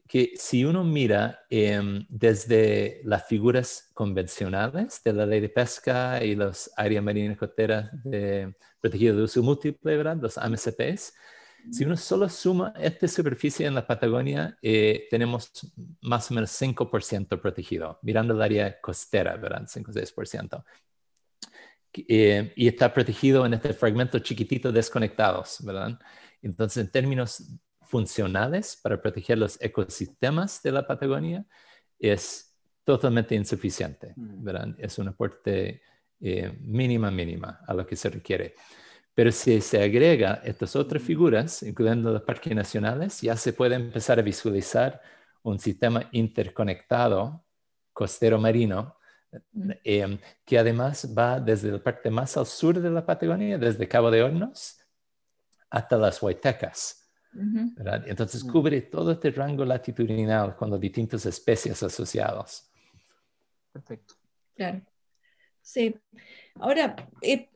[0.08, 6.34] que si uno mira em, desde las figuras convencionales de la ley de pesca y
[6.34, 10.17] los áreas marinas costeras de, protegidas de uso múltiple, ¿verdad?
[10.19, 11.13] Los AMCPs,
[11.72, 15.52] si uno solo suma esta superficie en la Patagonia, eh, tenemos
[16.02, 19.67] más o menos 5% protegido, mirando el área costera, ¿verdad?
[19.67, 20.63] 5-6%.
[22.08, 26.00] Eh, y está protegido en este fragmento chiquitito desconectados, ¿verdad?
[26.41, 27.43] Entonces, en términos
[27.82, 31.46] funcionales para proteger los ecosistemas de la Patagonia,
[32.00, 34.43] es totalmente insuficiente, mm.
[34.43, 34.76] ¿verdad?
[34.78, 35.82] Es un aporte
[36.20, 38.56] eh, mínima, mínima a lo que se requiere.
[39.17, 44.19] Pero si se agrega estas otras figuras, incluyendo los parques nacionales, ya se puede empezar
[44.19, 45.01] a visualizar
[45.41, 47.43] un sistema interconectado
[47.91, 48.95] costero marino
[49.84, 54.12] eh, que además va desde la parte más al sur de la Patagonia, desde Cabo
[54.12, 54.82] de Hornos,
[55.71, 57.10] hasta las Huaytecas.
[58.06, 62.71] Entonces cubre todo este rango latitudinal con las distintas especies asociadas.
[63.71, 64.13] Perfecto.
[64.56, 64.84] Claro.
[65.60, 65.99] Sí.
[66.60, 67.49] Ahora, eh,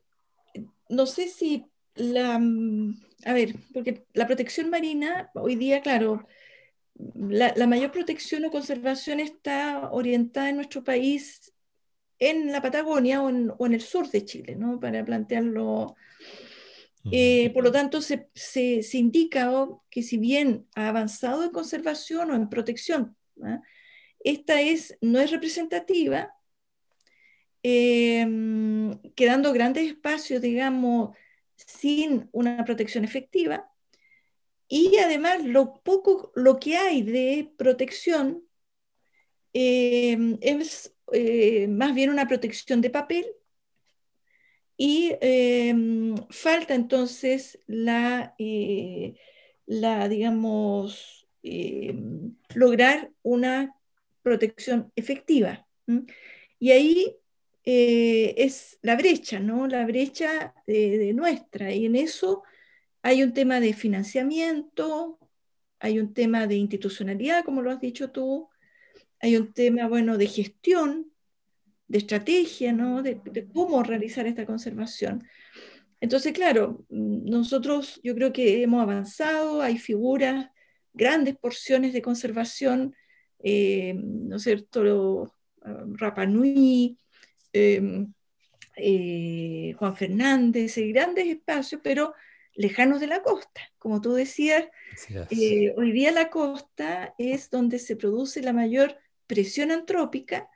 [0.91, 6.27] no sé si la, mm, a ver, porque la protección marina hoy día, claro,
[7.15, 11.53] la, mayor protección o conservación está orientada en nuestro país
[12.19, 14.79] en la Patagonia o en, el sur de Chile, ¿no?
[14.79, 15.95] Para plantearlo.
[17.11, 18.29] Eh, por lo tanto, se,
[18.93, 19.49] indica
[19.89, 23.61] que si bien ha avanzado en conservación o en protección, ¿ah?
[24.19, 26.31] esta es, no es representativa,
[27.63, 31.15] em, quedando grandes espacios, digamos,
[31.55, 33.71] sin una protección efectiva,
[34.67, 38.43] y además lo poco, lo que hay de protección
[39.53, 43.25] em, es eh, más bien una protección de papel
[44.77, 49.15] y em, falta entonces la, eh,
[49.65, 51.27] la digamos,
[52.55, 53.75] lograr una
[54.23, 55.67] protección efectiva.
[56.59, 57.17] Y ahí
[57.63, 59.67] eh, es la brecha, ¿no?
[59.67, 61.71] La brecha de, nuestra.
[61.73, 62.43] Y en eso
[63.01, 65.19] hay un tema de financiamiento,
[65.79, 68.49] hay un tema de institucionalidad, como lo has dicho tú,
[69.19, 71.11] hay un tema, bueno, de gestión,
[71.87, 73.03] de estrategia, ¿no?
[73.03, 73.19] De,
[73.53, 75.23] cómo realizar esta conservación.
[75.99, 80.49] Entonces, claro, nosotros yo creo que hemos avanzado, hay figuras,
[80.93, 82.95] grandes porciones de conservación,
[83.43, 85.31] eh, ¿no es cierto?
[85.63, 87.10] Rapanui, em,
[87.53, 88.05] eh,
[89.77, 92.13] Juan Fernández, hay grandes espacios, pero
[92.55, 93.61] lejanos de la costa.
[93.77, 94.65] Como tú decías,
[95.29, 100.49] eh, hoy día la costa es donde se produce la mayor presión antrópica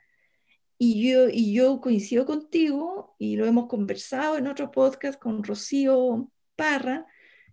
[0.78, 6.30] y yo, y yo coincido contigo y lo hemos conversado en otro podcast con Rocío
[6.54, 7.06] Parra,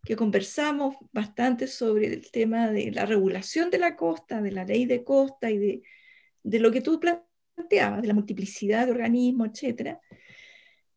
[0.03, 4.85] que conversamos bastante sobre el tema de la regulación de la costa, de la ley
[4.85, 5.83] de costa y de,
[6.43, 6.99] de lo que tú
[7.55, 9.99] planteabas, de la multiplicidad de organismos, etcétera.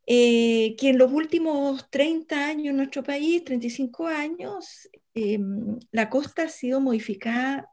[0.06, 6.44] Eh, que en los últimos 30 años en nuestro país, 35 años, em, la costa
[6.44, 7.68] ha sido modificada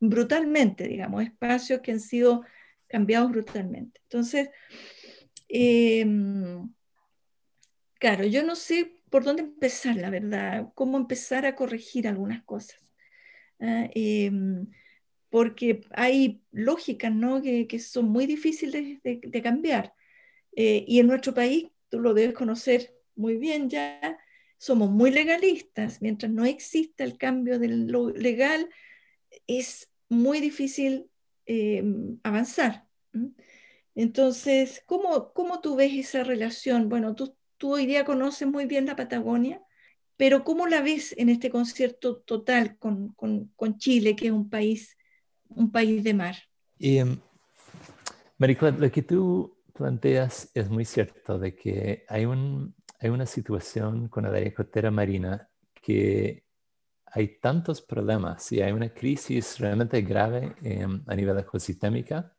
[0.00, 2.44] brutalmente, digamos, espacios que han sido
[2.86, 4.00] cambiados brutalmente.
[4.04, 4.50] Entonces,
[5.48, 6.68] em,
[7.98, 12.80] claro, yo no sé por dónde empezar, la verdad, cómo empezar a corregir algunas cosas.
[13.60, 13.88] ¿ah?
[15.30, 17.42] Porque hay lógicas ¿no?
[17.42, 19.94] que, que son muy difíciles de, de cambiar.
[20.56, 24.18] Eh, y en nuestro país, tú lo debes conocer muy bien ya,
[24.58, 26.02] somos muy legalistas.
[26.02, 28.68] Mientras no exista el cambio de lo legal,
[29.46, 31.10] es muy difícil
[31.46, 31.82] eh,
[32.22, 32.86] avanzar.
[33.94, 36.88] Entonces, ¿cómo, ¿cómo tú ves esa relación?
[36.88, 39.62] Bueno, tú, tú hoy día conoces muy bien la Patagonia,
[40.16, 44.50] pero ¿cómo la ves en este concierto total con, con, con Chile, que es un
[44.50, 44.97] país,
[45.48, 46.36] un país de mar?
[46.78, 47.18] Y, um,
[48.38, 54.24] lo que tú planteas es muy cierto, de que hay, un, hay una situación con
[54.24, 55.48] la área costera marina
[55.80, 56.44] que
[57.06, 62.34] hay tantos problemas y hay una crisis realmente grave em, a nivel ecosistémica.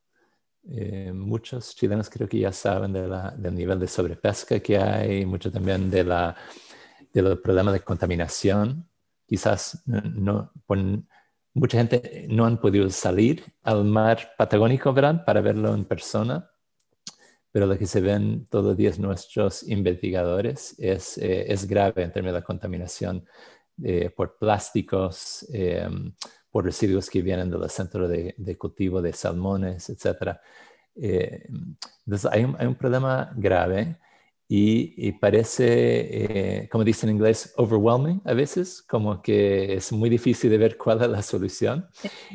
[0.69, 5.26] Eh, muchos chilenos creo que ya saben de la, del nivel de sobrepesca que hay,
[5.26, 6.36] mucho también de, la,
[7.12, 8.88] de los problemas de contaminación.
[9.26, 10.52] Quizás no,
[11.60, 15.24] mucha gente no han podido salir al mar patagónico, ¿verdad?
[15.26, 16.50] Para verlo en persona
[17.52, 22.12] pero lo que se ven todos los días nuestros investigadores es, eh, es grave en
[22.12, 23.26] términos de contaminación
[23.84, 26.13] eh, por plásticos, em,
[26.52, 30.38] por residuos que vienen del centro de, de cultivo de salmones, etc.
[30.95, 31.48] Eh,
[32.06, 33.98] entonces hay un, problema grave
[34.52, 40.50] y, y parece, como dicen en inglés, overwhelming a veces, como que es muy difícil
[40.50, 41.88] de ver cuál es la solución.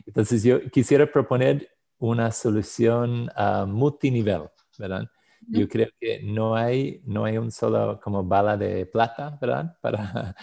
[0.06, 4.44] Entonces yo quisiera proponer una solución a multinivel.
[4.78, 5.10] ¿verdad?
[5.48, 9.76] Yo creo que no hay, no hay un solo como bala de plata, ¿verdad?
[9.80, 10.36] Para,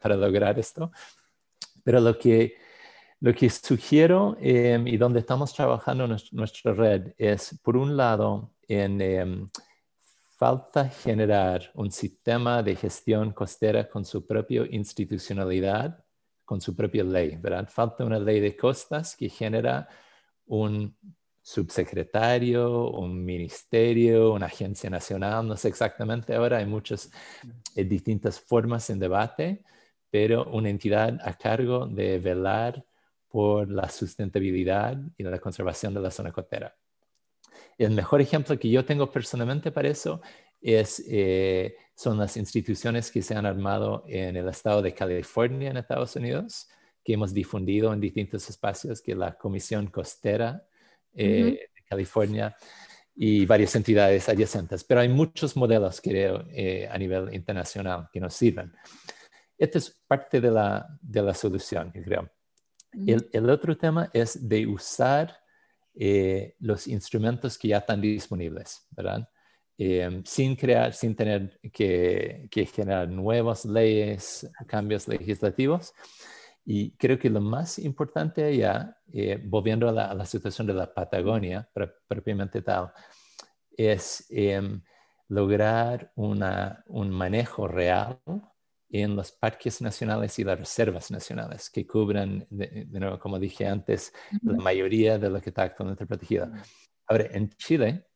[0.00, 0.90] para lograr esto.
[1.84, 2.56] Pero lo que,
[3.20, 9.00] lo que sugiero em, y donde estamos trabajando nuestra red es, por un lado, en
[9.00, 9.50] em,
[10.36, 16.04] falta generar un sistema de gestión costera con su propia institucionalidad,
[16.44, 17.68] con su propia ley, ¿verdad?
[17.68, 19.88] Falta una ley de costas que genera
[20.46, 20.94] un
[21.42, 27.10] subsecretario, un ministerio, una agencia nacional, no sé exactamente ahora, hay muchas
[27.74, 29.64] eh, distintas formas en debate,
[30.10, 32.84] pero una entidad a cargo de velar
[33.28, 36.74] por la sustentabilidad y la conservación de la zona costera.
[37.78, 40.20] El mejor ejemplo que yo tengo personalmente para eso
[40.60, 45.76] es, eh, son las instituciones que se han armado en el estado de California, en
[45.76, 46.68] Estados Unidos,
[47.04, 50.66] que hemos difundido en distintos espacios, que la Comisión Costera
[51.14, 52.56] eh, de California
[53.14, 54.82] y varias entidades adyacentes.
[54.84, 58.72] Pero hay muchos modelos, creo, eh, a nivel internacional que nos sirven.
[59.56, 62.28] Esta es parte de la, de la solución, creo.
[63.06, 65.45] el, el, otro tema es de usar
[65.98, 69.28] eh, los instrumentos que ya están disponibles, ¿verdad?
[70.24, 75.92] sin crear, sin tener que, que, generar nuevas leyes, cambios legislativos,
[76.68, 81.70] y creo que lo más importante allá, eh, volviendo a la, situación de la Patagonia
[82.08, 82.92] propiamente tal,
[83.70, 84.82] es em,
[85.28, 88.18] lograr una, un manejo real
[88.88, 94.12] en los parques nacionales y las reservas nacionales, que cubran, de, nuevo, como dije antes,
[94.42, 96.48] la mayoría de lo que está actualmente protegido.
[97.06, 98.06] Ahora, en Chile,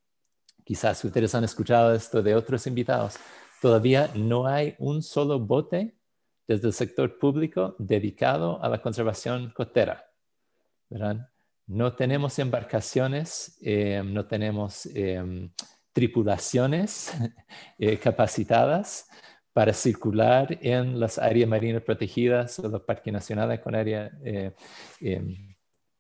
[0.64, 3.16] quizás ustedes han escuchado esto de otros invitados,
[3.60, 5.96] todavía no hay un solo bote
[6.46, 10.04] desde el sector público dedicado a la conservación costera.
[11.66, 15.52] No tenemos embarcaciones, eh, no tenemos em,
[15.92, 17.12] tripulaciones
[17.78, 19.08] eh, capacitadas
[19.52, 24.52] para circular en las áreas marinas protegidas o los parques nacionales con área, eh,
[25.00, 25.56] em,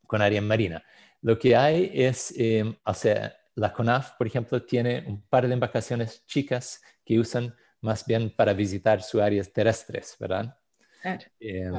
[0.06, 0.82] con área marina.
[1.22, 5.54] Lo que hay es, em, o sea, la CONAF, por ejemplo, tiene un par de
[5.54, 10.56] embarcaciones chicas que usan más bien para visitar sus áreas terrestres, ¿verdad?
[11.02, 11.26] Claro.
[11.40, 11.70] Eh,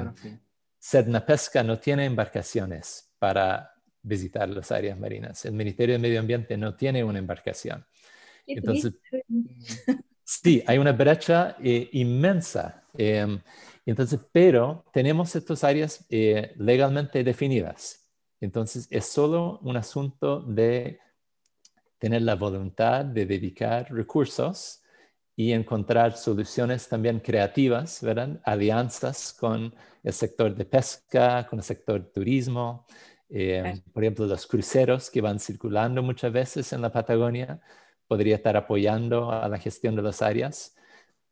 [0.78, 5.46] Sedna Pesca no tiene embarcaciones para visitar las áreas marinas.
[5.46, 7.86] El Ministerio de Medio Ambiente no tiene una embarcación.
[8.48, 8.94] Entonces,
[10.42, 12.84] sí, hay una brecha eh, inmensa.
[12.94, 13.42] Em,
[13.86, 18.10] entonces, pero tenemos estas áreas eh, legalmente definidas.
[18.40, 21.00] Entonces, es solo un asunto de
[22.00, 24.82] tener la voluntad de dedicar recursos
[25.36, 28.40] y encontrar soluciones también creativas, ¿verdad?
[28.44, 32.86] Alianzas con el sector de pesca, con el sector turismo.
[33.30, 37.62] Eh, por ejemplo, los cruceros que van circulando muchas veces en la Patagonia
[38.12, 40.76] podría estar apoyando a la gestión de las áreas.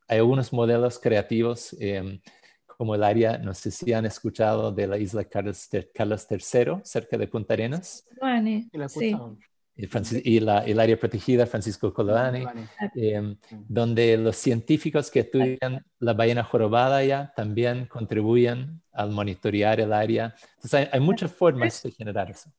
[0.08, 2.22] Hay algunos modelos creativos, eh,
[2.64, 7.18] como el área, no sé si han escuchado de la isla Carlos, Carlos III, cerca
[7.18, 8.08] de Punta Arenas.
[8.88, 9.14] sí
[10.24, 12.44] y, el área protegida Francisco Colorani,
[12.94, 13.36] em,
[13.68, 20.34] donde los científicos que estudian la ballena jorobada ya también contribuyen al monitorear el área.
[20.56, 22.50] Entonces hay, muchas formas de generar eso.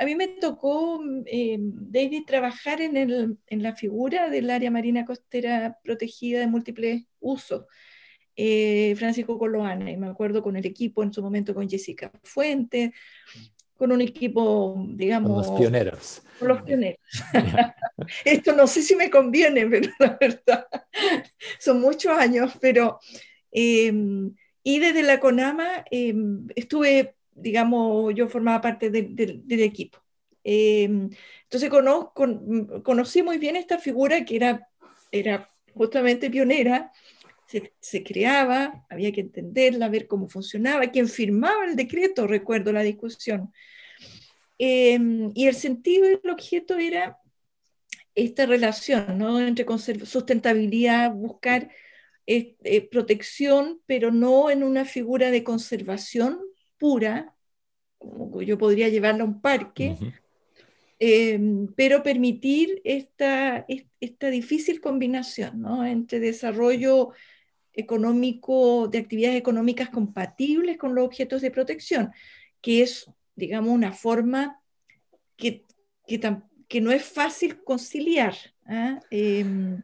[0.00, 5.04] A mí me tocó, em, David, trabajar en, el, en, la figura del área marina
[5.04, 7.64] costera protegida de múltiples usos.
[8.36, 12.90] Eh, Francisco Coloane, y me acuerdo con el equipo en su momento con Jessica Fuentes,
[13.80, 15.46] con un equipo, digamos...
[15.46, 16.22] Con los pioneros.
[16.38, 17.00] Con los pioneros.
[18.26, 20.66] Esto no sé si me conviene, pero la verdad,
[21.58, 23.00] son muchos años, pero...
[23.50, 29.98] Em, y desde la CONAMA em, estuve, digamos, yo formaba parte del equipo.
[30.44, 31.08] Em,
[31.44, 31.70] entonces
[32.84, 34.68] conocí muy bien esta figura que era,
[35.10, 36.92] era justamente pionera,
[37.50, 42.82] se, se, creaba, había que entenderla, ver cómo funcionaba, quién firmaba el decreto, recuerdo la
[42.82, 43.52] discusión.
[44.56, 47.18] Em, y el sentido del objeto era
[48.14, 49.40] esta relación ¿no?
[49.40, 49.66] entre
[50.04, 51.70] sustentabilidad, buscar
[52.26, 56.38] eh, protección, pero no en una figura de conservación
[56.78, 57.34] pura,
[57.98, 59.96] como yo podría llevarla a un parque,
[61.02, 63.64] Em, pero permitir esta,
[64.00, 65.86] esta difícil combinación ¿no?
[65.86, 67.12] entre desarrollo
[67.72, 72.12] económico, de actividades económicas compatibles con los objetos de protección,
[72.60, 74.60] que es, digamos, una forma
[75.36, 75.64] que,
[76.06, 76.20] que,
[76.68, 78.34] que no es fácil conciliar.
[78.66, 79.00] ¿ah?
[79.10, 79.82] Em,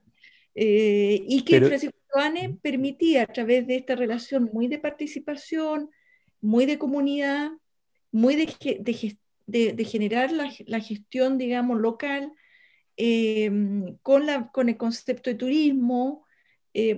[0.55, 5.91] eh, y que Francisco Joane permitía a través de esta relación muy de participación,
[6.41, 7.51] muy de comunidad,
[8.11, 8.81] muy de,
[9.47, 12.33] de, de, generar la, gestión, digamos, local
[12.97, 16.25] em, con, la, con el concepto de turismo,
[16.73, 16.95] eh,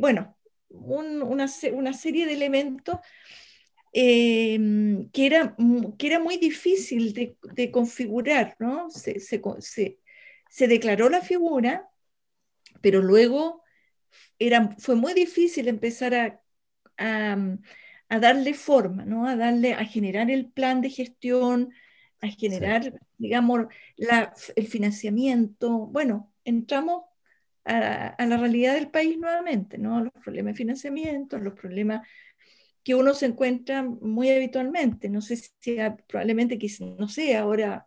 [0.71, 2.99] bueno, una, serie de elementos
[3.93, 5.57] em, que, era,
[5.99, 8.91] que era muy difícil de, configurar, ¿no?
[8.91, 11.89] Se, se, declaró la figura,
[12.81, 13.63] pero luego
[14.39, 16.43] era, fue muy difícil empezar a,
[16.99, 17.37] a,
[18.09, 19.27] a darle forma, ¿no?
[19.27, 21.73] A darle, a generar el plan de gestión,
[22.21, 23.67] a generar, digamos,
[24.57, 25.87] el financiamiento.
[25.87, 27.05] Bueno, entramos
[27.69, 30.03] a, la realidad del país nuevamente, ¿no?
[30.03, 32.07] Los problemas de financiamiento, los problemas
[32.83, 35.09] que uno se encuentra muy habitualmente.
[35.09, 36.59] No sé si probablemente,
[36.97, 37.87] no sé, ahora,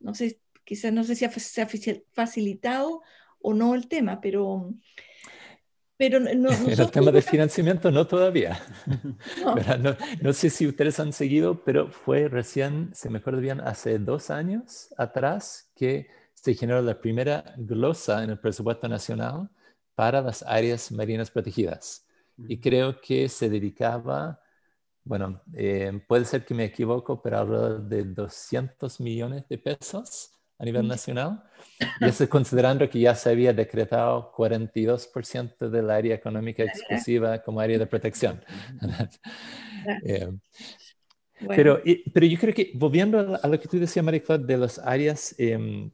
[0.00, 1.68] no sé, quizás no sé si se ha
[2.12, 3.02] facilitado
[3.40, 4.74] o no el tema, pero
[5.98, 8.58] pero no, el tema de financiamiento no todavía.
[9.44, 9.96] No.
[10.22, 10.32] no.
[10.32, 14.94] sé si ustedes han seguido, pero fue recién, se me acuerdo bien, hace dos años
[14.96, 16.08] atrás que
[16.42, 19.50] se generó la primera glosa en el presupuesto nacional
[19.94, 22.06] para las áreas marinas protegidas.
[22.46, 24.40] Y creo que se dedicaba,
[25.02, 30.64] bueno, eh, puede ser que me equivoco, pero alrededor de 200 millones de pesos a
[30.64, 31.42] nivel nacional.
[32.00, 37.78] Y eso considerando que ya se había decretado 42% del área económica exclusiva como área
[37.78, 38.42] de protección.
[40.04, 40.28] Eh,
[41.54, 41.80] pero,
[42.12, 45.88] pero yo creo que, volviendo a lo que tú decías, María de las áreas eh,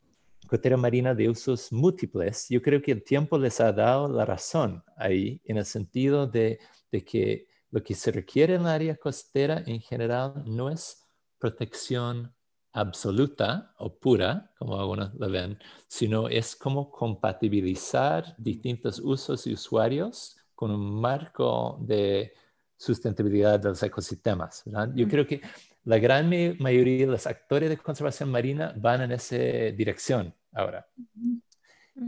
[0.46, 4.82] costera marina de usos múltiples, yo creo que el tiempo les ha dado la razón
[4.96, 6.58] ahí, en el sentido de,
[6.90, 11.02] de que lo que se requiere en la área costera en general no es
[11.38, 12.32] protección
[12.72, 20.36] absoluta o pura, como algunos lo ven, sino es como compatibilizar distintos usos y usuarios
[20.54, 22.32] con un marco de
[22.76, 24.64] sustentabilidad de los ecosistemas.
[24.94, 25.40] Yo creo que
[25.84, 26.28] la gran
[26.58, 30.86] mayoría de los actores de conservación marina van en esa dirección ahora.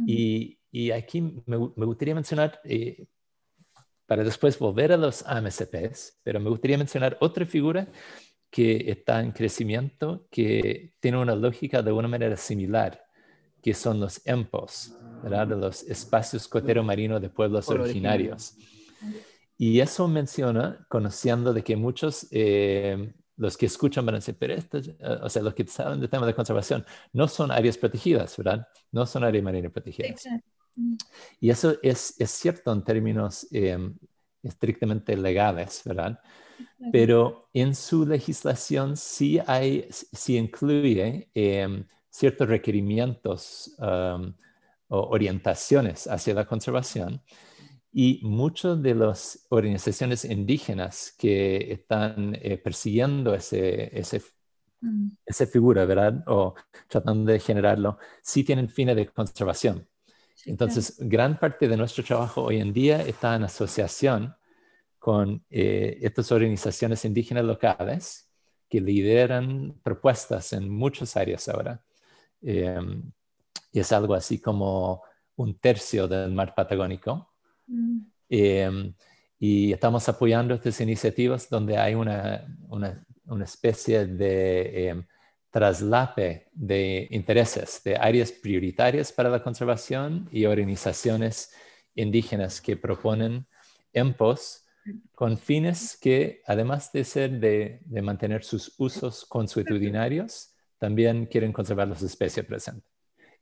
[0.07, 3.07] y, y, aquí me, me gustaría mencionar, eh,
[4.07, 7.89] para después volver a los AMSPs, pero me gustaría mencionar otra figura
[8.51, 13.03] que está en crecimiento, que tiene una lógica de una manera similar,
[13.62, 15.49] que son los EMPOS, ¿verdad?
[15.49, 18.55] de los espacios cotero marino de pueblos originarios.
[19.59, 24.55] Y eso menciona, conociendo de que muchos, eh, los que escuchan van a decir, pero
[24.55, 28.37] esto, eh, o sea, los que saben del tema de conservación, no son áreas protegidas,
[28.37, 28.66] ¿verdad?
[28.93, 30.24] No son áreas marinas protegidas.
[31.41, 33.78] Y eso es, es cierto en términos eh,
[34.43, 36.18] estrictamente legales, ¿verdad?
[36.93, 44.32] pero en su legislación sí, hay, sí incluye em, ciertos requerimientos um,
[44.89, 47.20] o orientaciones hacia la conservación
[47.99, 54.22] y muchas de las organizaciones indígenas que están eh, persiguiendo ese, ese,
[54.82, 55.12] mm.
[55.24, 56.22] esa figura, ¿verdad?
[56.26, 56.55] O
[56.88, 59.88] tratando de generarlo, sí tienen fines de conservación.
[60.44, 64.36] Entonces, gran parte de nuestro trabajo hoy en día está en asociación
[64.99, 68.30] con eh, estas organizaciones indígenas locales
[68.68, 71.82] que lideran propuestas en muchas áreas ahora.
[72.42, 73.11] Em,
[73.72, 75.03] y es algo así como
[75.36, 77.32] un tercio del mar Patagónico.
[77.66, 77.98] Mm.
[78.28, 78.94] Em,
[79.38, 85.04] y estamos apoyando estas iniciativas donde hay una, una, una especie de em,
[85.50, 91.52] traslape de intereses, de áreas prioritarias para la conservación y organizaciones
[91.94, 93.46] indígenas que proponen
[93.92, 94.66] EMPOS
[95.14, 102.02] con fines que, además de ser de, mantener sus usos consuetudinarios, también quieren conservar las
[102.02, 102.95] especies presentes.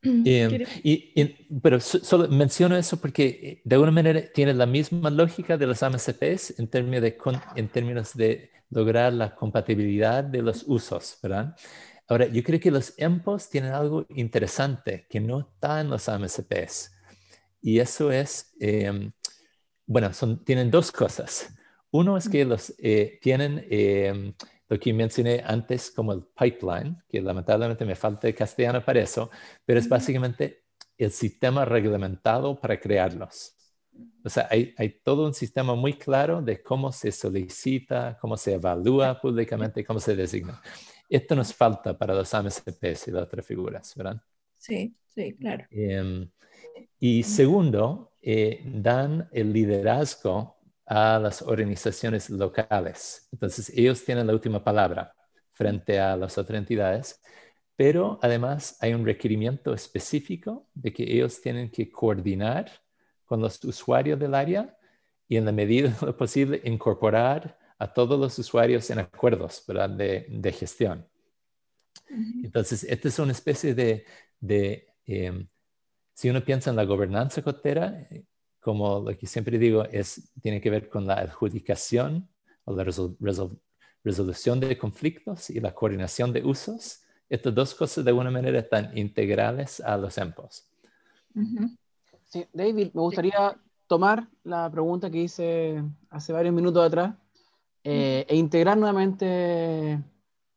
[0.04, 1.24] Mm, em, y,
[1.62, 5.82] pero solo menciono eso porque eh, de alguna manera tiene la misma lógica de los
[5.82, 7.18] AMCPs en términos de,
[7.56, 11.56] en términos de lograr la compatibilidad de los usos, ¿verdad?
[12.06, 16.92] Ahora, yo creo que los EMPOS tienen algo interesante que no está en los AMCPs.
[17.62, 19.10] Y eso es em,
[19.86, 21.54] bueno, son, tienen dos cosas.
[21.90, 24.34] Uno es que los eh, tienen em,
[24.68, 29.30] lo que mencioné antes como el pipeline, que lamentablemente me falta el castellano para eso,
[29.64, 30.64] pero es básicamente
[30.96, 33.54] el sistema reglamentado para crearlos.
[34.24, 38.54] O sea, hay, hay, todo un sistema muy claro de cómo se solicita, cómo se
[38.54, 40.60] evalúa públicamente, cómo se designa.
[41.08, 44.20] Esto nos falta para los AMCPs y las otras figuras, ¿verdad?
[44.56, 45.66] Sí, sí, claro.
[45.70, 46.28] Em,
[46.98, 50.53] y segundo, eh, dan el liderazgo
[50.86, 53.28] a las organizaciones locales.
[53.32, 55.14] Entonces, ellos tienen la última palabra
[55.52, 57.20] frente a las otras entidades,
[57.76, 62.70] pero además hay un requerimiento específico de que ellos tienen que coordinar
[63.24, 64.76] con los usuarios del área
[65.26, 70.54] y en la medida de lo posible incorporar a todos los usuarios en acuerdos De,
[70.56, 71.06] gestión.
[72.42, 75.48] Entonces, esta es una especie de, em,
[76.12, 78.24] si uno piensa en la gobernanza costera, eh,
[78.64, 82.26] como lo que siempre digo, es, tiene que ver con la adjudicación
[82.64, 82.82] o la
[84.02, 87.02] resolución de conflictos y la coordinación de usos.
[87.28, 90.66] Estas dos cosas de alguna manera están integrales a los EMPOS.
[92.24, 93.54] Sí, David, me gustaría
[93.86, 97.14] tomar la pregunta que hice hace varios minutos atrás
[97.82, 100.02] eh, e integrar nuevamente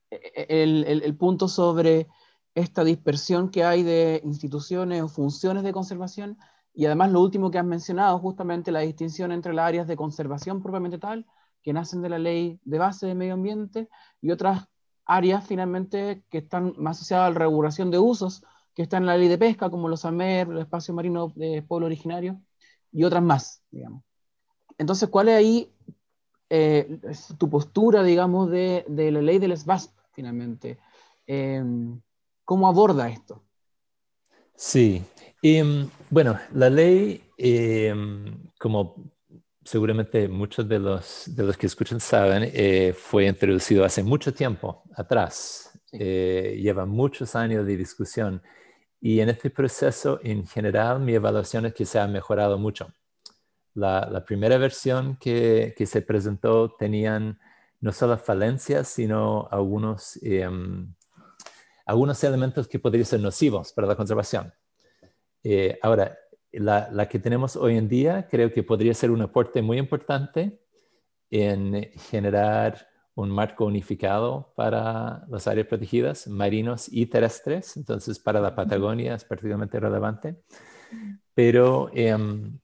[0.10, 2.08] el, el, punto sobre
[2.56, 6.38] esta dispersión que hay de instituciones o funciones de conservación
[6.78, 10.62] y además lo último que has mencionado, justamente la distinción entre las áreas de conservación
[10.62, 11.26] propiamente tal,
[11.64, 13.90] que nacen de la ley de base de medio ambiente,
[14.22, 14.68] y otras
[15.04, 18.44] áreas finalmente que están más asociadas a la regulación de usos,
[18.76, 21.88] que están en la ley de pesca, como los AMER, los espacios marinos de pueblo
[21.88, 22.40] originario,
[22.92, 24.04] y otras más, digamos.
[24.78, 25.74] Entonces, ¿cuál es ahí
[26.52, 27.00] eh,
[27.40, 30.78] tu postura, digamos, de, de, la ley del SBASP, finalmente?
[31.26, 31.64] Eh,
[32.46, 33.47] ¿Cómo aborda esto?
[34.60, 35.04] Sí,
[35.44, 38.96] em, bueno, la ley, em, como
[39.64, 44.84] seguramente muchos de los, de los que escuchan saben, eh, fue introducido hace mucho tiempo
[44.96, 45.80] atrás.
[45.92, 48.42] Eh, lleva muchos años de discusión.
[49.00, 52.88] Y en este proceso, en general, mi evaluación es que se ha mejorado mucho.
[53.76, 57.40] La, la primera versión que, que, se presentó tenían
[57.80, 60.96] no solo falencias, sino algunos, em,
[61.88, 64.54] algunos elementos que podrían ser nocivos para la conservación.
[65.42, 66.18] Eh, ahora,
[66.52, 70.60] la, que tenemos hoy en día creo que podría ser un aporte muy importante
[71.30, 77.78] en generar un marco unificado para las áreas protegidas, marinos y terrestres.
[77.78, 80.36] Entonces, para la Patagonia es particularmente relevante.
[81.34, 82.60] Pero em,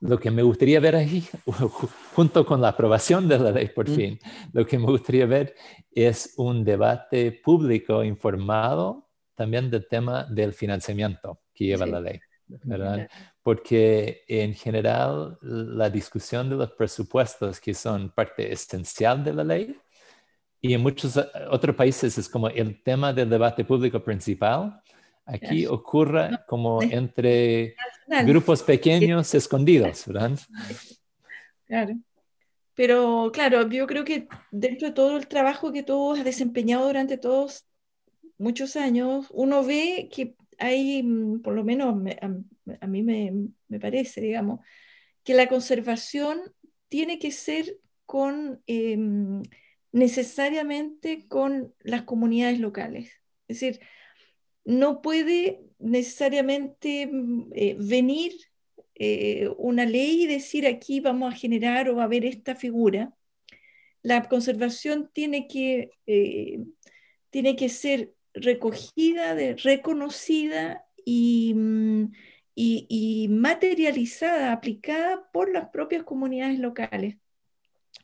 [0.00, 1.22] lo que me gustaría ver ahí,
[2.14, 4.18] junto con la aprobación de la ley por fin,
[4.52, 5.54] lo que me gustaría ver
[5.90, 12.20] es un debate público informado también del tema del financiamiento que lleva la ley.
[12.64, 13.08] ¿verdad?
[13.42, 19.76] Porque en general la discusión de los presupuestos, que son parte esencial de la ley,
[20.60, 21.18] y en muchos
[21.50, 24.82] otros países es como el tema del debate público principal,
[25.24, 27.74] aquí ocurre como entre
[28.24, 30.38] grupos pequeños escondidos, ¿verdad?
[31.66, 31.98] Claro.
[32.74, 37.18] Pero claro, yo creo que dentro de todo el trabajo que tú has desempeñado durante
[37.18, 37.66] todos
[38.38, 41.94] muchos años, uno ve que hay, mm, por lo menos
[42.80, 44.60] a, mí me, parece, digamos,
[45.24, 46.40] que la conservación
[46.88, 49.42] tiene que ser con, em,
[49.92, 53.12] necesariamente con las comunidades locales.
[53.48, 53.80] Es decir,
[54.70, 58.32] no puede necesariamente mm, eh, venir
[58.94, 63.12] eh, una ley y decir aquí vamos a generar o a haber esta figura.
[64.02, 66.60] La conservación tiene que, eh,
[67.30, 72.04] tiene que ser recogida, reconocida mm,
[72.54, 77.16] y, y, materializada, aplicada por las propias comunidades locales,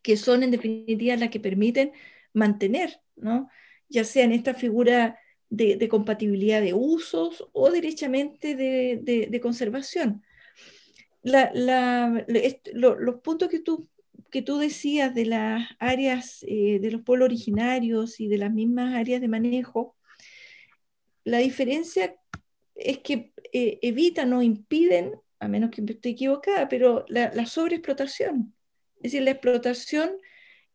[0.03, 1.93] que son en definitiva las que permiten
[2.33, 3.49] mantener, ¿no?
[3.89, 5.19] ya sea en esta figura
[5.51, 10.22] de, compatibilidad de usos o derechamente de, conservación.
[11.22, 13.88] los puntos que tú,
[14.30, 18.94] que tú decías de las áreas eh, de los pueblos originarios y de las mismas
[18.94, 19.97] áreas de manejo,
[21.24, 22.16] la diferencia
[22.74, 28.55] es que eh, evitan o impiden, a menos que esté equivocada, pero la, sobreexplotación.
[28.97, 30.11] Es decir, la explotación,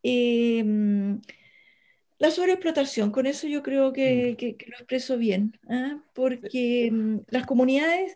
[0.03, 1.21] em,
[2.21, 4.69] la sobreexplotación, con eso yo creo que, mm.
[4.69, 6.03] lo expreso bien, ¿ah?
[6.13, 8.15] porque em, las comunidades,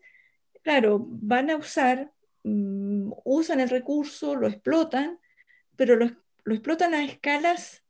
[0.62, 2.12] claro, van a usar,
[2.44, 5.18] mm, usan el recurso, lo explotan,
[5.76, 6.12] pero lo,
[6.44, 7.84] lo explotan a escalas,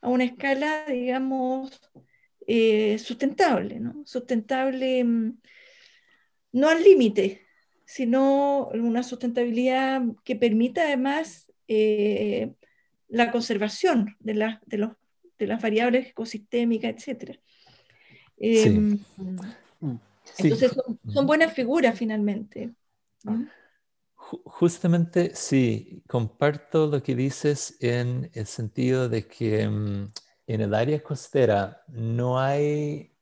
[0.00, 1.78] a una escala, digamos,
[2.46, 4.02] eh, sustentable, ¿no?
[4.06, 5.38] Sustentable mm,
[6.52, 7.46] no al límite,
[7.84, 12.54] sino una sustentabilidad que permita además eh,
[13.08, 14.92] la conservación de, de, los,
[15.38, 17.38] de, las variables ecosistémicas, etc.
[18.36, 18.98] Em,
[19.80, 19.96] mm.
[20.38, 20.72] Entonces
[21.12, 22.74] son, buenas figuras finalmente.
[24.14, 30.12] Justamente sí, comparto lo que dices en el sentido de que mm,
[30.46, 33.12] en el área costera no hay,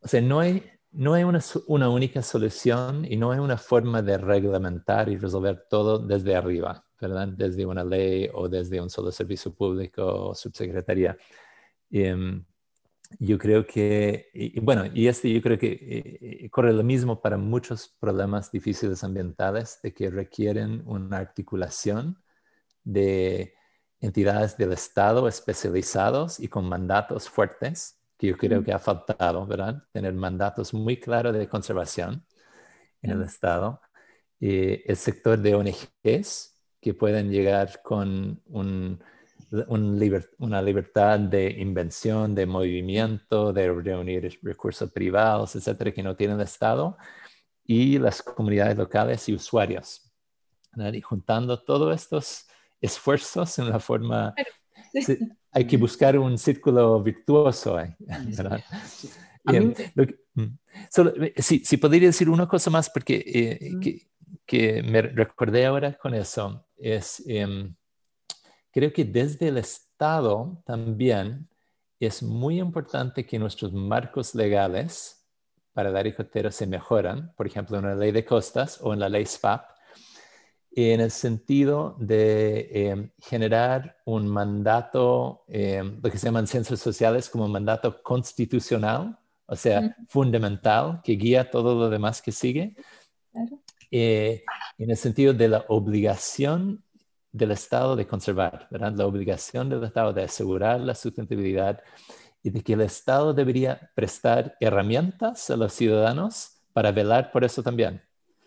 [0.00, 4.18] o sea, no hay, no hay una, única solución y no hay una forma de
[4.18, 7.28] reglamentar y resolver todo desde arriba, ¿verdad?
[7.28, 11.16] Desde una ley o desde un solo servicio público o subsecretaría.
[11.90, 12.44] Em,
[13.18, 17.36] yo creo que, y, bueno, y este yo creo que eh, corre lo mismo para
[17.36, 22.18] muchos problemas difíciles ambientales de que requieren una articulación
[22.84, 23.54] de
[24.00, 29.82] entidades del Estado especializados y con mandatos fuertes, que yo creo que ha faltado, ¿verdad?
[29.90, 32.24] Tener mandatos muy claros de conservación
[33.02, 33.80] en el Estado.
[34.38, 39.02] Y el sector de ONGs, que pueden llegar con un,
[40.38, 46.42] una libertad de invención, de movimiento, de reunir recursos privados, etcétera, que no tiene el
[46.42, 46.96] Estado,
[47.64, 50.12] y las comunidades locales y usuarios.
[50.76, 50.92] ¿verdad?
[50.92, 52.46] Y juntando todos estos
[52.80, 54.32] esfuerzos en una forma
[55.50, 57.78] hay que buscar un círculo virtuoso.
[61.38, 64.08] si, podría decir una cosa más, porque eh,
[64.46, 67.74] que, me recordé ahora con eso, es, em,
[68.70, 71.48] creo que desde el Estado también
[71.98, 75.22] es muy importante que nuestros marcos legales
[75.72, 76.14] para dar y
[76.50, 79.64] se mejoran, por ejemplo, en la ley de costas o en la ley SFAP,
[80.74, 87.28] en el sentido de em, generar un mandato, em, lo que se llaman ciencias sociales
[87.28, 92.74] como un mandato constitucional, o sea, fundamental, que guía todo lo demás que sigue,
[93.90, 94.44] eh,
[94.78, 96.82] en el sentido de la obligación
[97.32, 98.92] del Estado de conservar, ¿verdad?
[98.94, 101.82] la obligación del Estado de asegurar la sustentabilidad
[102.42, 107.62] y de que el Estado debería prestar herramientas a los ciudadanos para velar por eso
[107.62, 108.02] también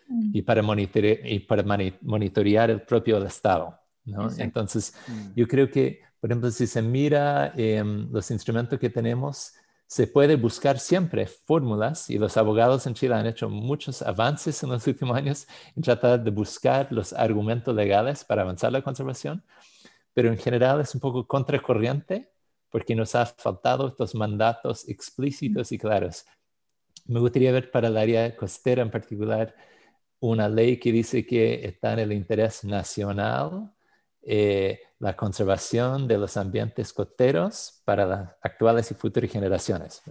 [0.07, 1.63] y para, monitorear, y para
[2.01, 3.79] monitorear el propio Estado.
[4.05, 4.29] ¿no?
[4.37, 5.31] Entonces, mm.
[5.35, 9.53] yo creo que, por ejemplo, si se mira em, los instrumentos que tenemos,
[9.87, 14.69] se puede buscar siempre fórmulas y los abogados en Chile han hecho muchos avances en
[14.69, 19.43] los últimos años en tratar de buscar los argumentos legales para avanzar la conservación,
[20.13, 22.31] pero en general es un poco contracorriente
[22.69, 26.25] porque nos ha faltado estos mandatos explícitos y claros.
[27.05, 29.55] Me gustaría ver para el área costera en particular
[30.29, 33.71] una ley que dice que está en el interés nacional
[34.27, 40.01] eh, la conservación de los ambientes costeros para las actuales y futuras generaciones.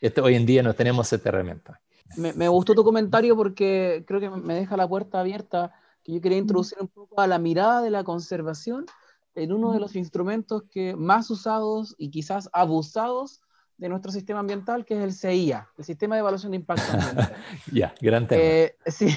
[0.00, 1.80] Esto, hoy en día no tenemos esta herramienta.
[2.16, 5.72] Me, gustó tu comentario porque creo que me deja la puerta abierta,
[6.04, 8.86] que yo quería introducir un poco a la mirada de la conservación
[9.34, 13.40] en uno de los instrumentos que más usados y quizás abusados
[13.78, 17.34] de nuestro sistema ambiental, que es el CIA, el Sistema de Evaluación de Impacto Ambiental.
[17.72, 18.42] ya, gran tema.
[18.42, 19.08] Eh, sí,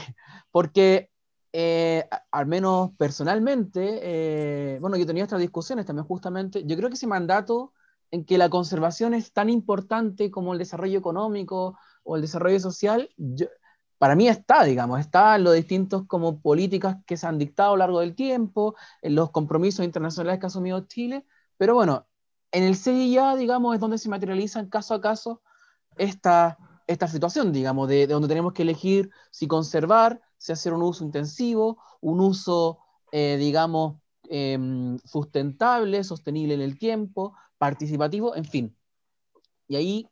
[0.53, 1.09] porque
[1.51, 6.95] eh, al menos personalmente, eh, bueno, yo tenía estas discusiones también justamente, yo creo que
[6.95, 7.73] ese mandato
[8.11, 13.09] en que la conservación es tan importante como el desarrollo económico o el desarrollo social,
[13.97, 17.73] para mí está, digamos, está en los distintos como políticas que se han dictado a
[17.73, 21.25] lo largo del tiempo, en los compromisos internacionales que ha asumido Chile,
[21.57, 22.05] pero bueno,
[22.51, 25.41] en el CIA, digamos, es donde se materializan caso a caso
[25.97, 31.03] esta, esta situación, digamos, de, donde tenemos que elegir si conservar, si hacer un uso
[31.03, 32.79] intensivo, un uso,
[33.11, 38.77] eh, digamos, em, sustentable, sostenible en el tiempo, participativo, en fin.
[39.67, 40.09] Y ahí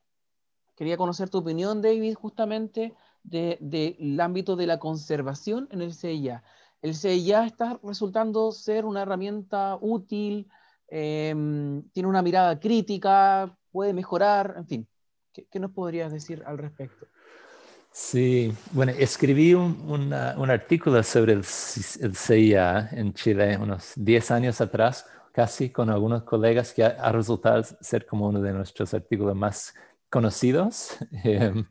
[0.76, 2.94] quería conocer tu opinión, David, justamente
[3.24, 6.44] del de, ámbito de la conservación en el CIA.
[6.82, 10.50] El CIA está resultando ser una herramienta útil,
[10.94, 14.90] Em, tiene una mirada crítica, puede mejorar, en fin.
[15.34, 17.08] ¿Qué, nos podrías decir al respecto?
[17.92, 25.70] Sí, bueno, escribí un, artículo sobre el, CIA en Chile unos 10 años atrás, casi
[25.70, 29.74] con algunos colegas, que ha resultado ser como uno de nuestros artículos más
[30.10, 31.66] conocidos, em,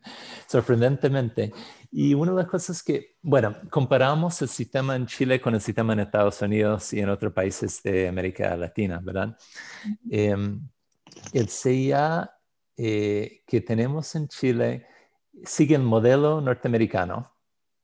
[0.47, 1.53] sorprendentemente.
[1.93, 5.93] Y una de las cosas que, bueno, comparamos el sistema en Chile con el sistema
[5.93, 9.37] en Estados Unidos y en otros países de América Latina, ¿verdad?
[10.11, 10.69] Em,
[11.33, 12.31] el CIA
[12.83, 14.87] eh, que tenemos en Chile
[15.45, 17.31] sigue el modelo norteamericano,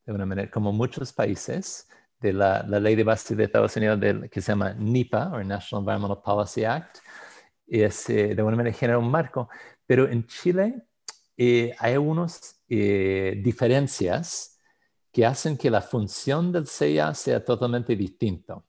[0.05, 1.87] de una manera, como muchos países,
[2.19, 3.99] de la, ley de base de Estados Unidos
[4.31, 6.97] que se llama NEPA, o National Environmental Policy Act,
[7.67, 9.49] es eh, de una manera genera un marco,
[9.85, 10.87] pero en Chile
[11.37, 14.59] eh, hay algunas eh, diferencias
[15.11, 18.63] que hacen que la función del CIA sea totalmente distinta.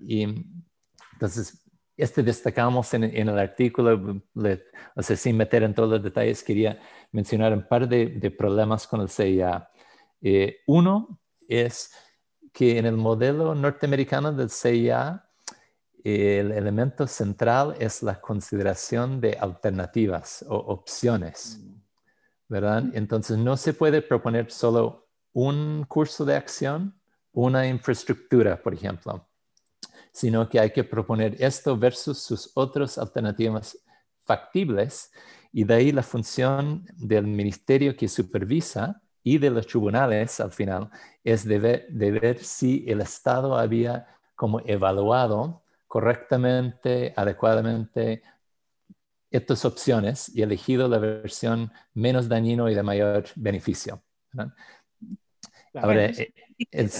[0.00, 0.26] Y
[1.12, 1.59] entonces,
[2.00, 4.22] este destacamos en, el artículo,
[4.94, 6.80] o sea, sin meter en todos los detalles, quería
[7.12, 9.68] mencionar un par de, problemas con el CIA.
[10.20, 11.92] Eh, uno es
[12.52, 15.24] que en el modelo norteamericano del CIA,
[16.02, 21.60] el elemento central es la consideración de alternativas o opciones,
[22.48, 22.84] ¿verdad?
[22.94, 26.98] Entonces no se puede proponer solo un curso de acción,
[27.32, 29.29] una infraestructura, por ejemplo,
[30.12, 33.78] sino que hay que proponer esto versus sus otras alternativas
[34.24, 35.12] factibles
[35.52, 40.90] y de ahí la función del ministerio que supervisa y de los tribunales al final
[41.24, 48.22] es de ver, de ver si el Estado había como evaluado correctamente, adecuadamente
[49.30, 54.02] estas opciones y elegido la versión menos dañino y de mayor beneficio.
[55.74, 56.06] Ahora,
[56.70, 56.90] el,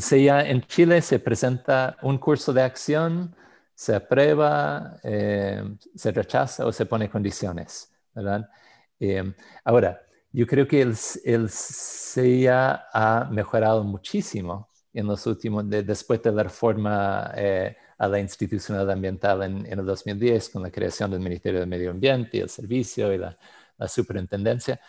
[0.00, 3.34] CIA en Chile se presenta un curso de acción,
[3.74, 5.62] se aprueba, eh,
[5.94, 7.92] se rechaza o se pone condiciones.
[9.00, 9.34] Eh,
[9.64, 16.32] ahora, yo creo que el, el CIA ha mejorado muchísimo en los últimos, después de
[16.32, 17.32] la reforma
[18.02, 22.40] a la institucionalidad ambiental en, el 2010 con la creación del Ministerio de Medio Ambiente
[22.40, 23.38] el Servicio y la,
[23.86, 24.80] Superintendencia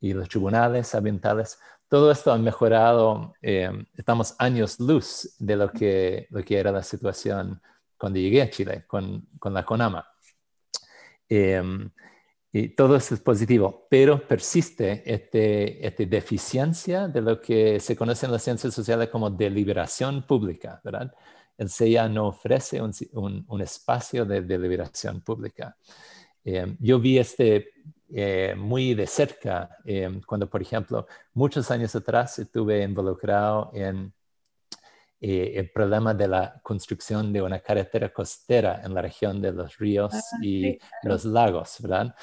[0.00, 1.58] y los tribunales ambientales.
[1.88, 6.82] Todo esto ha mejorado, eh, estamos años luz de lo que, lo que era la
[6.82, 7.60] situación
[7.96, 10.06] cuando llegué a Chile con, con la CONAMA.
[11.28, 11.62] Eh,
[12.56, 18.26] y todo eso es positivo, pero persiste este, esta deficiencia de lo que se conoce
[18.26, 21.12] en las ciencias sociales como deliberación pública, ¿verdad?
[21.58, 22.92] El CIA no ofrece un,
[23.48, 25.76] un, espacio de deliberación pública.
[26.44, 27.72] Eh, yo vi este
[28.12, 34.12] eh, muy de cerca eh, cuando, por ejemplo, muchos años atrás estuve involucrado en
[35.26, 39.78] eh, el problema de la construcción de una carretera costera en la región de los
[39.78, 42.14] ríos ah, y los lagos, ¿verdad?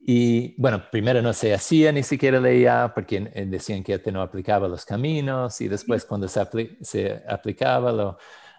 [0.00, 4.22] Y bueno, primero no se hacía ni siquiera leía porque eh, decían que este no
[4.22, 8.18] aplicaba los caminos y después cuando se, se aplicaba lo,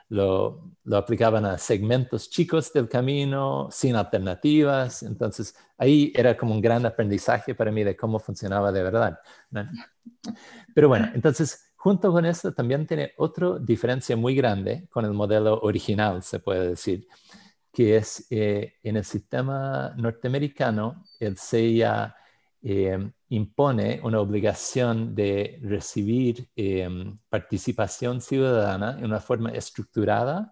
[0.10, 5.04] lo, lo, aplicaban a segmentos chicos del camino sin alternativas.
[5.04, 9.20] Entonces ahí era como un gran aprendizaje para mí de cómo funcionaba de verdad.
[10.74, 15.60] Pero bueno, entonces Junto con esto también tiene otra diferencia muy grande con el modelo
[15.62, 17.08] original, se puede decir,
[17.72, 22.16] que es eh, en el sistema norteamericano, el CIA
[22.64, 26.88] eh, impone una obligación de recibir eh,
[27.30, 30.52] participación ciudadana en una forma estructurada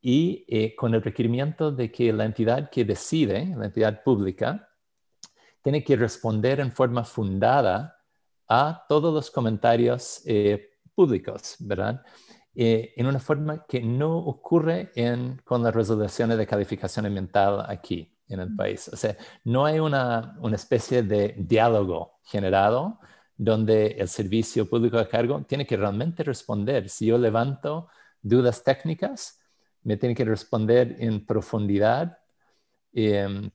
[0.00, 4.68] y con el requerimiento de que la entidad que decide, la entidad pública,
[5.66, 7.96] tiene que responder en forma fundada
[8.48, 12.02] a todos los comentarios eh, públicos, ¿verdad?
[12.54, 14.92] Eh, en una forma que no ocurre
[15.44, 18.88] con las resoluciones de calificación ambiental aquí en el país.
[18.88, 22.98] O sea, no hay una, una especie de diálogo generado
[23.36, 26.88] donde el servicio público a cargo tiene que realmente responder.
[26.88, 27.88] Si yo levanto
[28.22, 29.40] dudas técnicas,
[29.82, 32.18] me tiene que responder en profundidad
[32.92, 33.50] eh,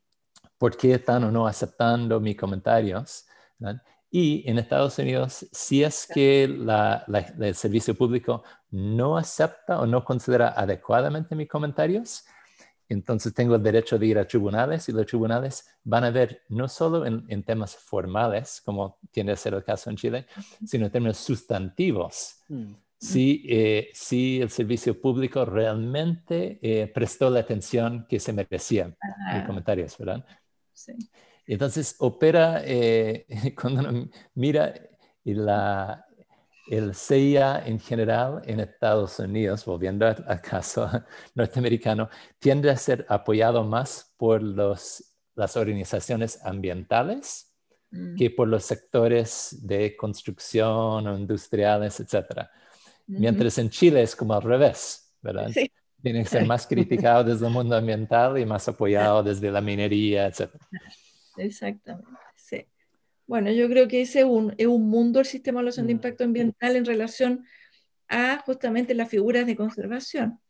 [0.58, 3.26] por qué están o no aceptando mis comentarios.
[3.58, 3.82] ¿verdad?
[4.14, 10.50] Y en Estados Unidos, si es que el servicio público no acepta o no considera
[10.50, 12.26] adecuadamente mis comentarios,
[12.92, 16.68] entonces tengo el derecho de ir a tribunales y los tribunales van a ver no
[16.68, 20.26] solo en, temas formales, como tiene que ser el caso en Chile,
[20.66, 22.36] sino en términos sustantivos.
[22.50, 22.74] Mm.
[22.98, 28.96] Si, eh, si, el servicio público realmente eh, prestó la atención que se merecía
[29.34, 30.24] en comentarios, ¿verdad?
[30.72, 30.94] Sí.
[31.48, 33.26] Entonces, opera, eh,
[33.60, 34.74] cuando uno mira
[35.24, 36.06] la,
[36.72, 40.90] el CIA en general en Estados Unidos, volviendo al caso
[41.36, 42.10] norteamericano,
[42.40, 45.04] tiende a ser apoyado más por los,
[45.36, 47.54] las organizaciones ambientales
[47.92, 48.16] mm.
[48.16, 52.48] que por los sectores de construcción o industriales, etc.
[53.06, 55.50] Mientras en Chile es como al revés, ¿verdad?
[55.54, 55.70] Sí.
[56.02, 60.28] Tiene que ser más criticado desde el mundo ambiental y más apoyado desde la minería,
[60.28, 60.50] etc.
[61.36, 62.08] Exactamente.
[63.32, 65.94] Bueno, yo creo que ese es un, es un mundo el sistema de evaluación de
[65.94, 65.96] mm.
[65.96, 67.46] impacto ambiental en relación
[68.10, 70.42] a justamente las figuras de conservación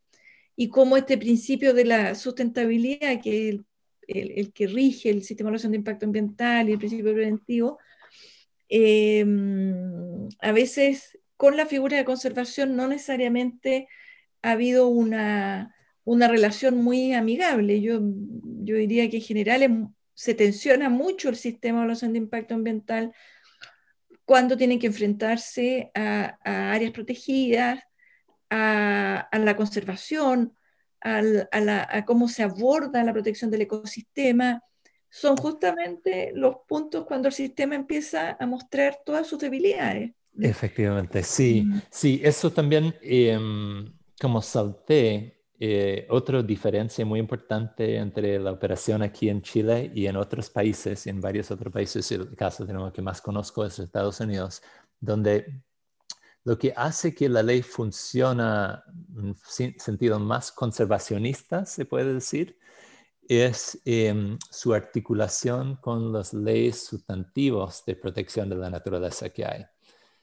[0.56, 3.60] y cómo este principio de la sustentabilidad, que es
[4.08, 7.78] el, que rige el sistema de evaluación de impacto ambiental y el principio preventivo,
[8.68, 13.86] em, a veces con la figura de conservación no necesariamente
[14.42, 15.72] ha habido una,
[16.02, 17.80] una relación muy amigable.
[17.80, 18.00] Yo,
[18.64, 19.70] yo diría que en general es
[20.14, 23.12] se tensiona mucho el sistema de evaluación de impacto ambiental
[24.24, 26.38] cuando tienen que enfrentarse a,
[26.72, 27.82] áreas protegidas,
[28.50, 30.54] a, la conservación,
[31.00, 34.62] a, cómo se aborda la protección del ecosistema.
[35.10, 40.12] Son justamente los puntos cuando el sistema empieza a mostrar todas sus debilidades.
[40.40, 41.82] Efectivamente, sí, mm.
[41.90, 49.28] sí, eso también, em, como salté eh, otra diferencia muy importante entre la operación aquí
[49.28, 53.22] en Chile y en otros países, en varios otros países, el caso de que más
[53.22, 54.60] conozco es Estados Unidos,
[54.98, 55.62] donde
[56.42, 58.42] lo que hace que la ley funcione
[59.16, 59.36] en
[59.78, 62.58] sentido más conservacionista, se puede decir,
[63.28, 69.64] es em, su articulación con las leyes sustantivos de protección de la naturaleza que hay.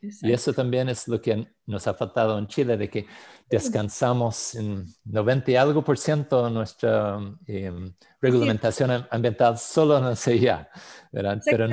[0.02, 3.06] Y eso también es lo que nos ha faltado en Chile, de que
[3.50, 10.18] descansamos en 90 y algo por ciento de nuestra em, regulamentación ambiental solo en el
[10.18, 10.70] CIA.
[11.12, 11.68] Pero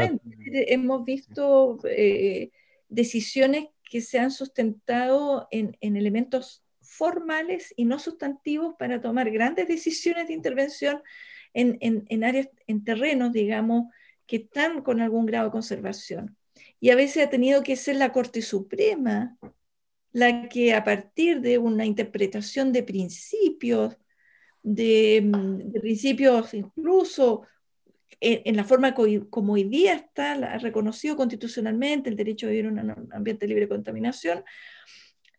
[0.53, 2.51] Hemos visto eh,
[2.89, 10.27] decisiones que se han sustentado en, elementos formales y no sustantivos para tomar grandes decisiones
[10.27, 11.03] de intervención
[11.55, 13.85] en, en áreas, en terrenos, digamos,
[14.27, 16.37] que están con algún grado de conservación
[16.81, 19.37] y a veces ha tenido que ser la Corte Suprema
[20.12, 23.99] la que a partir de una interpretación de principios,
[24.62, 27.43] de, mm, principios incluso
[28.20, 33.09] en, la forma como hoy día está reconocido constitucionalmente el derecho a vivir en un
[33.12, 34.43] ambiente libre de contaminación,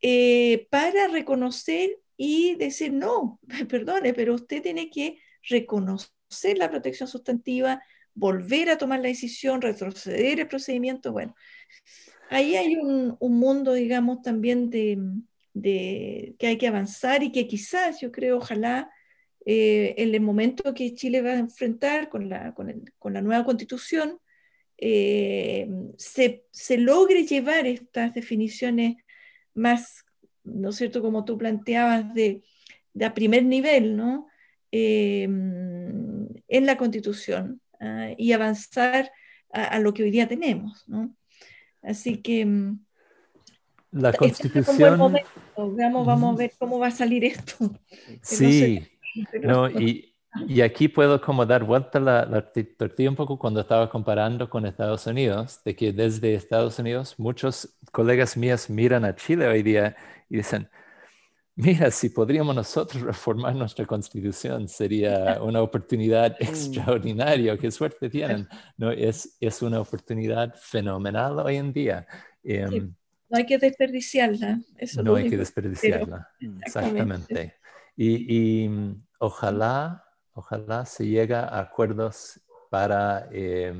[0.01, 5.19] eh, para reconocer y decir, no, perdone, pero usted tiene que
[5.49, 7.81] reconocer la protección sustantiva,
[8.17, 11.11] volver a tomar la decisión, retroceder el procedimiento.
[11.11, 11.35] Bueno,
[12.29, 18.11] ahí hay un, mundo, digamos, también de, que hay que avanzar y que quizás, yo
[18.11, 18.91] creo, ojalá,
[19.45, 24.19] eh, en el momento que Chile va a enfrentar con la, con la nueva constitución,
[24.79, 28.97] eh, se, se, logre llevar estas definiciones
[29.53, 30.05] más,
[30.43, 32.43] ¿no es cierto?, como tú planteabas, de,
[32.93, 34.27] de a primer nivel, ¿no?
[34.71, 39.11] Eh, en la constitución ah, y avanzar
[39.51, 41.13] a, lo que hoy día tenemos, ¿no?
[41.81, 42.45] Así que...
[42.45, 42.79] Mm,
[43.91, 44.99] la constitución...
[45.55, 47.55] vamos a ver cómo va a salir esto.
[48.21, 48.87] Sí,
[49.41, 50.13] no, y,
[50.47, 54.65] y, aquí puedo como dar vuelta la, la tortilla un poco cuando estaba comparando con
[54.65, 59.95] Estados Unidos, de que desde Estados Unidos muchos colegas míos miran a Chile hoy día
[60.29, 60.69] y dicen,
[61.57, 66.43] mira, si podríamos nosotros reformar nuestra constitución, sería una oportunidad mm.
[66.43, 67.57] extraordinaria.
[67.57, 68.47] Qué suerte tienen.
[68.77, 72.07] No, es, es una oportunidad fenomenal hoy en día.
[72.43, 72.93] Em,
[73.29, 74.61] no hay que desperdiciarla.
[75.03, 76.29] no hay que desperdiciarla.
[76.65, 77.55] Exactamente.
[77.97, 82.39] Y, y, mm, ojalá, ojalá se llegue a acuerdos
[82.69, 83.73] para eh,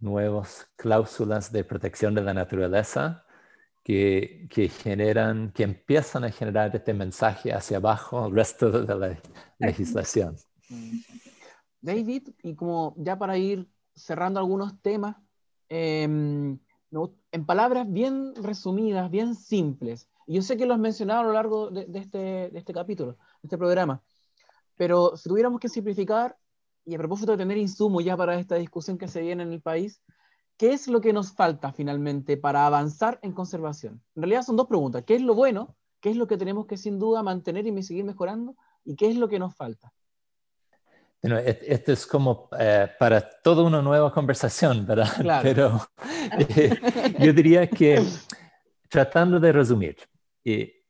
[0.00, 3.26] nuevas cláusulas de protección de la naturaleza
[3.88, 9.18] que, generan, que empiezan a generar este mensaje hacia abajo al resto de la
[9.58, 10.36] legislación.
[11.80, 15.16] David, y como ya para ir cerrando algunos temas,
[15.70, 16.58] em,
[17.32, 21.32] en palabras bien resumidas, bien simples, y yo sé que lo has mencionado a lo
[21.32, 22.18] largo de, este,
[22.50, 24.02] de este capítulo, de este programa,
[24.76, 26.36] pero si tuviéramos que simplificar,
[26.84, 29.62] y a propósito de tener insumos ya para esta discusión que se viene en el
[29.62, 30.02] país,
[30.58, 34.02] ¿qué es lo que nos falta finalmente para avanzar en conservación?
[34.14, 35.04] En realidad son dos preguntas.
[35.06, 35.76] ¿Qué es lo bueno?
[36.00, 38.56] ¿Qué es lo que tenemos que sin duda mantener y seguir mejorando?
[38.84, 39.92] ¿Y qué es lo que nos falta?
[41.22, 45.08] Bueno, esto es como eh, para toda una nueva conversación, ¿verdad?
[45.20, 45.42] Claro.
[45.42, 45.88] Pero
[46.38, 48.04] eh, yo diría que,
[48.88, 49.96] tratando de resumir,
[50.44, 50.84] eh,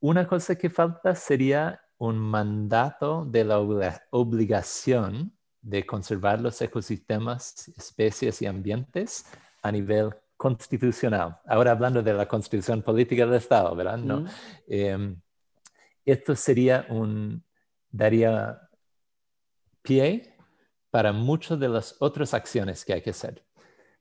[0.00, 5.37] una cosa que falta sería un mandato de la obligación
[5.68, 9.26] de conservar los ecosistemas, especies y ambientes
[9.62, 11.38] a nivel constitucional.
[11.46, 13.98] Ahora hablando de la constitución política del Estado, ¿verdad?
[13.98, 14.24] ¿No?
[14.66, 15.20] Em,
[16.06, 17.44] esto sería un,
[17.90, 18.62] daría
[19.82, 20.36] pie
[20.90, 23.44] para muchas de las otras acciones que hay que hacer.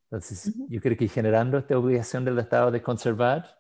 [0.04, 3.60] Entonces, yo creo que generando esta obligación del Estado de conservar,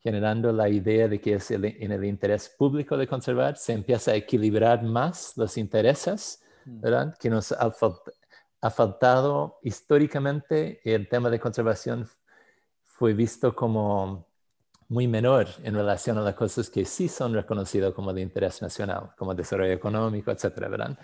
[0.00, 4.16] generando la idea de que es en el interés público de conservar, se empieza a
[4.16, 7.12] equilibrar más los intereses Mm.
[7.18, 12.06] Que nos ha, faltado históricamente el tema de conservación
[12.84, 14.26] fue visto como
[14.88, 19.10] muy menor en relación a las cosas que sí son reconocidas como de interés nacional,
[19.16, 20.98] como desarrollo económico, etcétera, ¿verdad?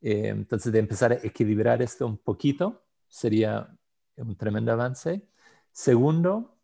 [0.00, 3.68] Eh, entonces, de empezar a equilibrar esto un poquito sería
[4.16, 5.28] un tremendo avance.
[5.70, 6.56] Segundo,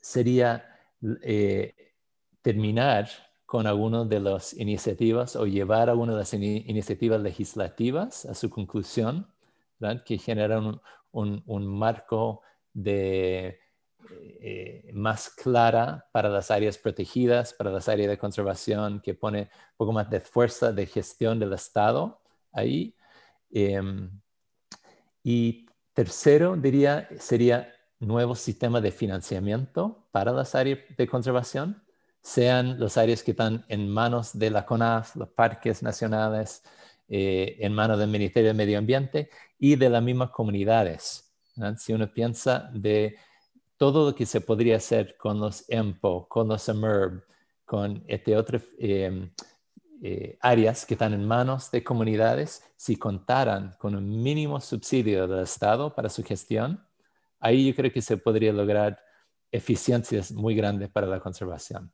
[0.00, 0.78] sería
[1.22, 1.94] eh,
[2.42, 3.08] terminar
[3.50, 9.26] con alguna de las iniciativas o llevar alguna de las iniciativas legislativas a su conclusión,
[10.06, 10.80] que generan
[11.10, 12.42] un, marco
[12.84, 13.58] eh,
[14.92, 19.90] más clara para las áreas protegidas, para las áreas de conservación, que pone un poco
[19.90, 22.20] más de fuerza de gestión del Estado
[22.52, 22.94] ahí.
[23.50, 24.12] Em,
[25.24, 31.82] y tercero, diría, sería nuevo sistema de financiamiento para las áreas de conservación
[32.22, 36.62] sean los áreas que están en manos de la CONAF, los parques nacionales,
[37.08, 41.34] eh, en manos del Ministerio de Medio Ambiente y de las mismas comunidades.
[41.76, 43.16] Si uno piensa de
[43.76, 47.22] todo lo que se podría hacer con los EMPO, con los EMERB,
[47.64, 49.30] con este otras em,
[50.02, 55.44] eh, áreas que están en manos de comunidades, si contaran con un mínimo subsidio del
[55.44, 56.86] Estado para su gestión,
[57.40, 58.98] ahí yo creo que se podría lograr
[59.50, 61.92] eficiencias muy grandes para la conservación.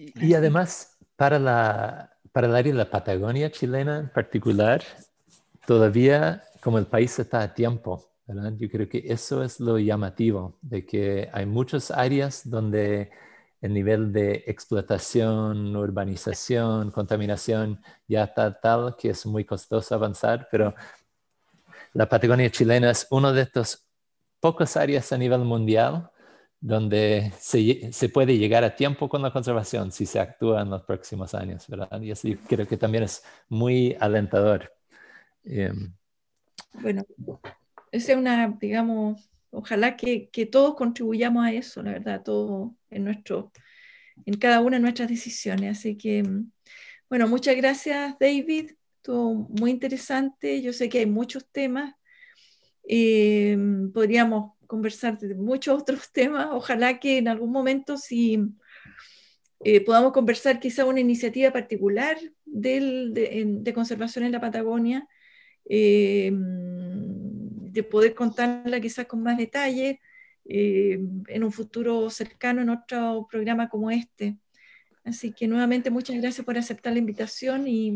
[0.00, 4.82] Y, además, para, la, para el área de la Patagonia chilena en particular,
[5.66, 8.54] todavía como el país está a tiempo, ¿verdad?
[8.56, 13.10] Yo creo que eso es lo llamativo, de que hay muchas áreas donde
[13.60, 20.74] el nivel de explotación, urbanización, contaminación ya está tal que es muy costoso avanzar, pero
[21.92, 23.84] la Patagonia chilena es una de estas
[24.40, 26.10] pocas áreas a nivel mundial
[26.60, 31.34] donde se, puede llegar a tiempo con la conservación si se actúa en los próximos
[31.34, 32.00] años, ¿verdad?
[32.02, 34.70] Y así creo que también es muy alentador.
[35.44, 35.94] Em,
[36.74, 37.02] bueno,
[37.90, 43.50] es una, digamos, ojalá que, que, todos contribuyamos a eso, la verdad, todos en nuestro,
[44.26, 45.78] en cada una de nuestras decisiones.
[45.78, 46.22] Así que,
[47.08, 48.72] bueno, muchas gracias, David.
[48.96, 50.60] Estuvo muy interesante.
[50.60, 51.94] Yo sé que hay muchos temas.
[52.84, 56.48] Em, podríamos conversar de muchos otros temas.
[56.52, 58.38] Ojalá que en algún momento, si
[59.64, 65.06] eh, podamos conversar quizá una iniciativa particular de, conservación en la Patagonia,
[65.66, 66.38] em,
[67.72, 70.00] de poder contarla quizás con más detalle
[70.44, 74.38] em, en un futuro cercano en otro programa como este.
[75.04, 77.92] Así que nuevamente muchas gracias por aceptar la invitación y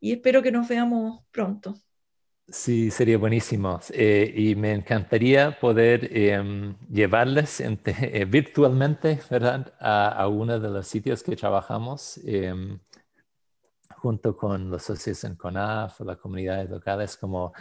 [0.00, 1.74] espero que nos veamos pronto.
[2.50, 3.78] Sí, sería buenísimo.
[3.92, 9.72] Eh, y me encantaría poder em, llevarles eh, virtualmente ¿verdad?
[9.78, 12.78] A, uno de los sitios que trabajamos em,
[13.96, 17.52] junto con los socios en CONAF, las comunidades locales, como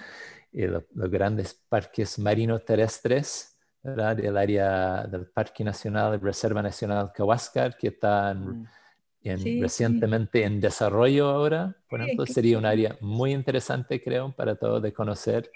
[0.53, 4.19] eh, los grandes parques marinos terrestres, ¿verdad?
[4.19, 8.61] el área del Parque Nacional, Reserva Nacional Kawascar, que están...
[8.61, 8.67] Mm
[9.24, 14.93] recientemente en desarrollo ahora, por ejemplo, sería un área muy interesante, creo, para todos de
[14.93, 15.51] conocer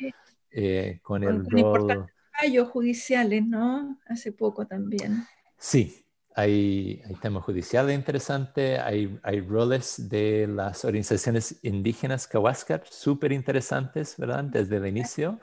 [0.51, 2.07] eh, con, el rol...
[2.37, 3.97] fallos judiciales, ¿no?
[4.05, 5.23] Hace poco también.
[5.57, 6.05] Sí,
[6.35, 14.15] hay, hay temas judiciales interesantes, hay, hay roles de las organizaciones indígenas Kawascar súper interesantes,
[14.17, 14.43] ¿verdad?
[14.43, 15.39] Desde el inicio.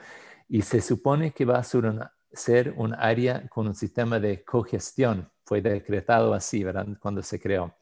[0.48, 1.84] Y se supone que va a ser,
[2.32, 5.30] ser un área con un sistema de cogestión.
[5.44, 6.86] Fue decretado así, ¿verdad?
[7.00, 7.74] Cuando se creó.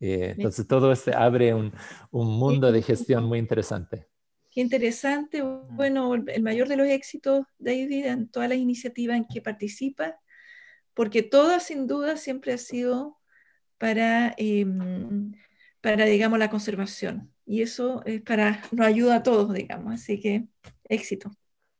[0.00, 1.72] Eh, entonces todo esto abre un,
[2.10, 4.08] un, mundo de gestión muy interesante.
[4.50, 5.42] Qué interesante.
[5.42, 10.16] Bueno, el mayor de los éxitos, David, en todas las iniciativas en que participa,
[10.94, 13.18] porque todas sin duda siempre ha sido
[13.76, 15.32] para, em,
[15.80, 17.32] para, digamos, la conservación.
[17.44, 19.94] Y eso es para, nos ayuda a todos, digamos.
[19.94, 20.48] Así que
[20.84, 21.30] éxito.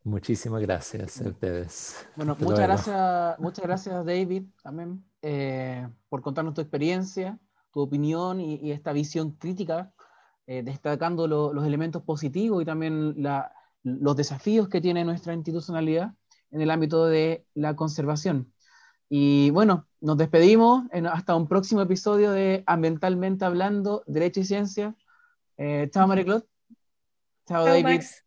[0.05, 2.07] Muchísimas gracias a ustedes.
[2.17, 7.39] Bueno, muchas gracias, muchas gracias, David, también, eh, por contarnos tu experiencia
[7.79, 9.93] tu opinión y, esta visión crítica,
[10.49, 13.15] eh, destacando los elementos positivos y también
[13.85, 16.13] los desafíos que tiene nuestra institucionalidad
[16.51, 18.53] en el ámbito de la conservación.
[19.09, 24.97] Y bueno, nos despedimos hasta un próximo episodio de Ambientalmente Hablando, Derecho y Ciencia.
[25.57, 26.43] Eh, chao, María
[27.47, 27.85] Chao, David.
[27.85, 28.25] Max.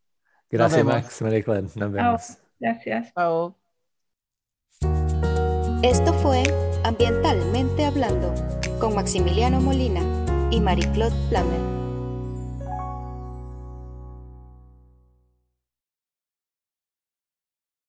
[0.50, 1.20] Gracias, Max.
[1.20, 2.38] María Nos vemos.
[2.58, 3.12] Gracias.
[3.14, 3.54] Chao.
[5.82, 6.42] Esto fue
[6.84, 10.00] Ambientalmente Hablando con Maximiliano Molina
[10.50, 11.71] y Marie-Claude Flamel.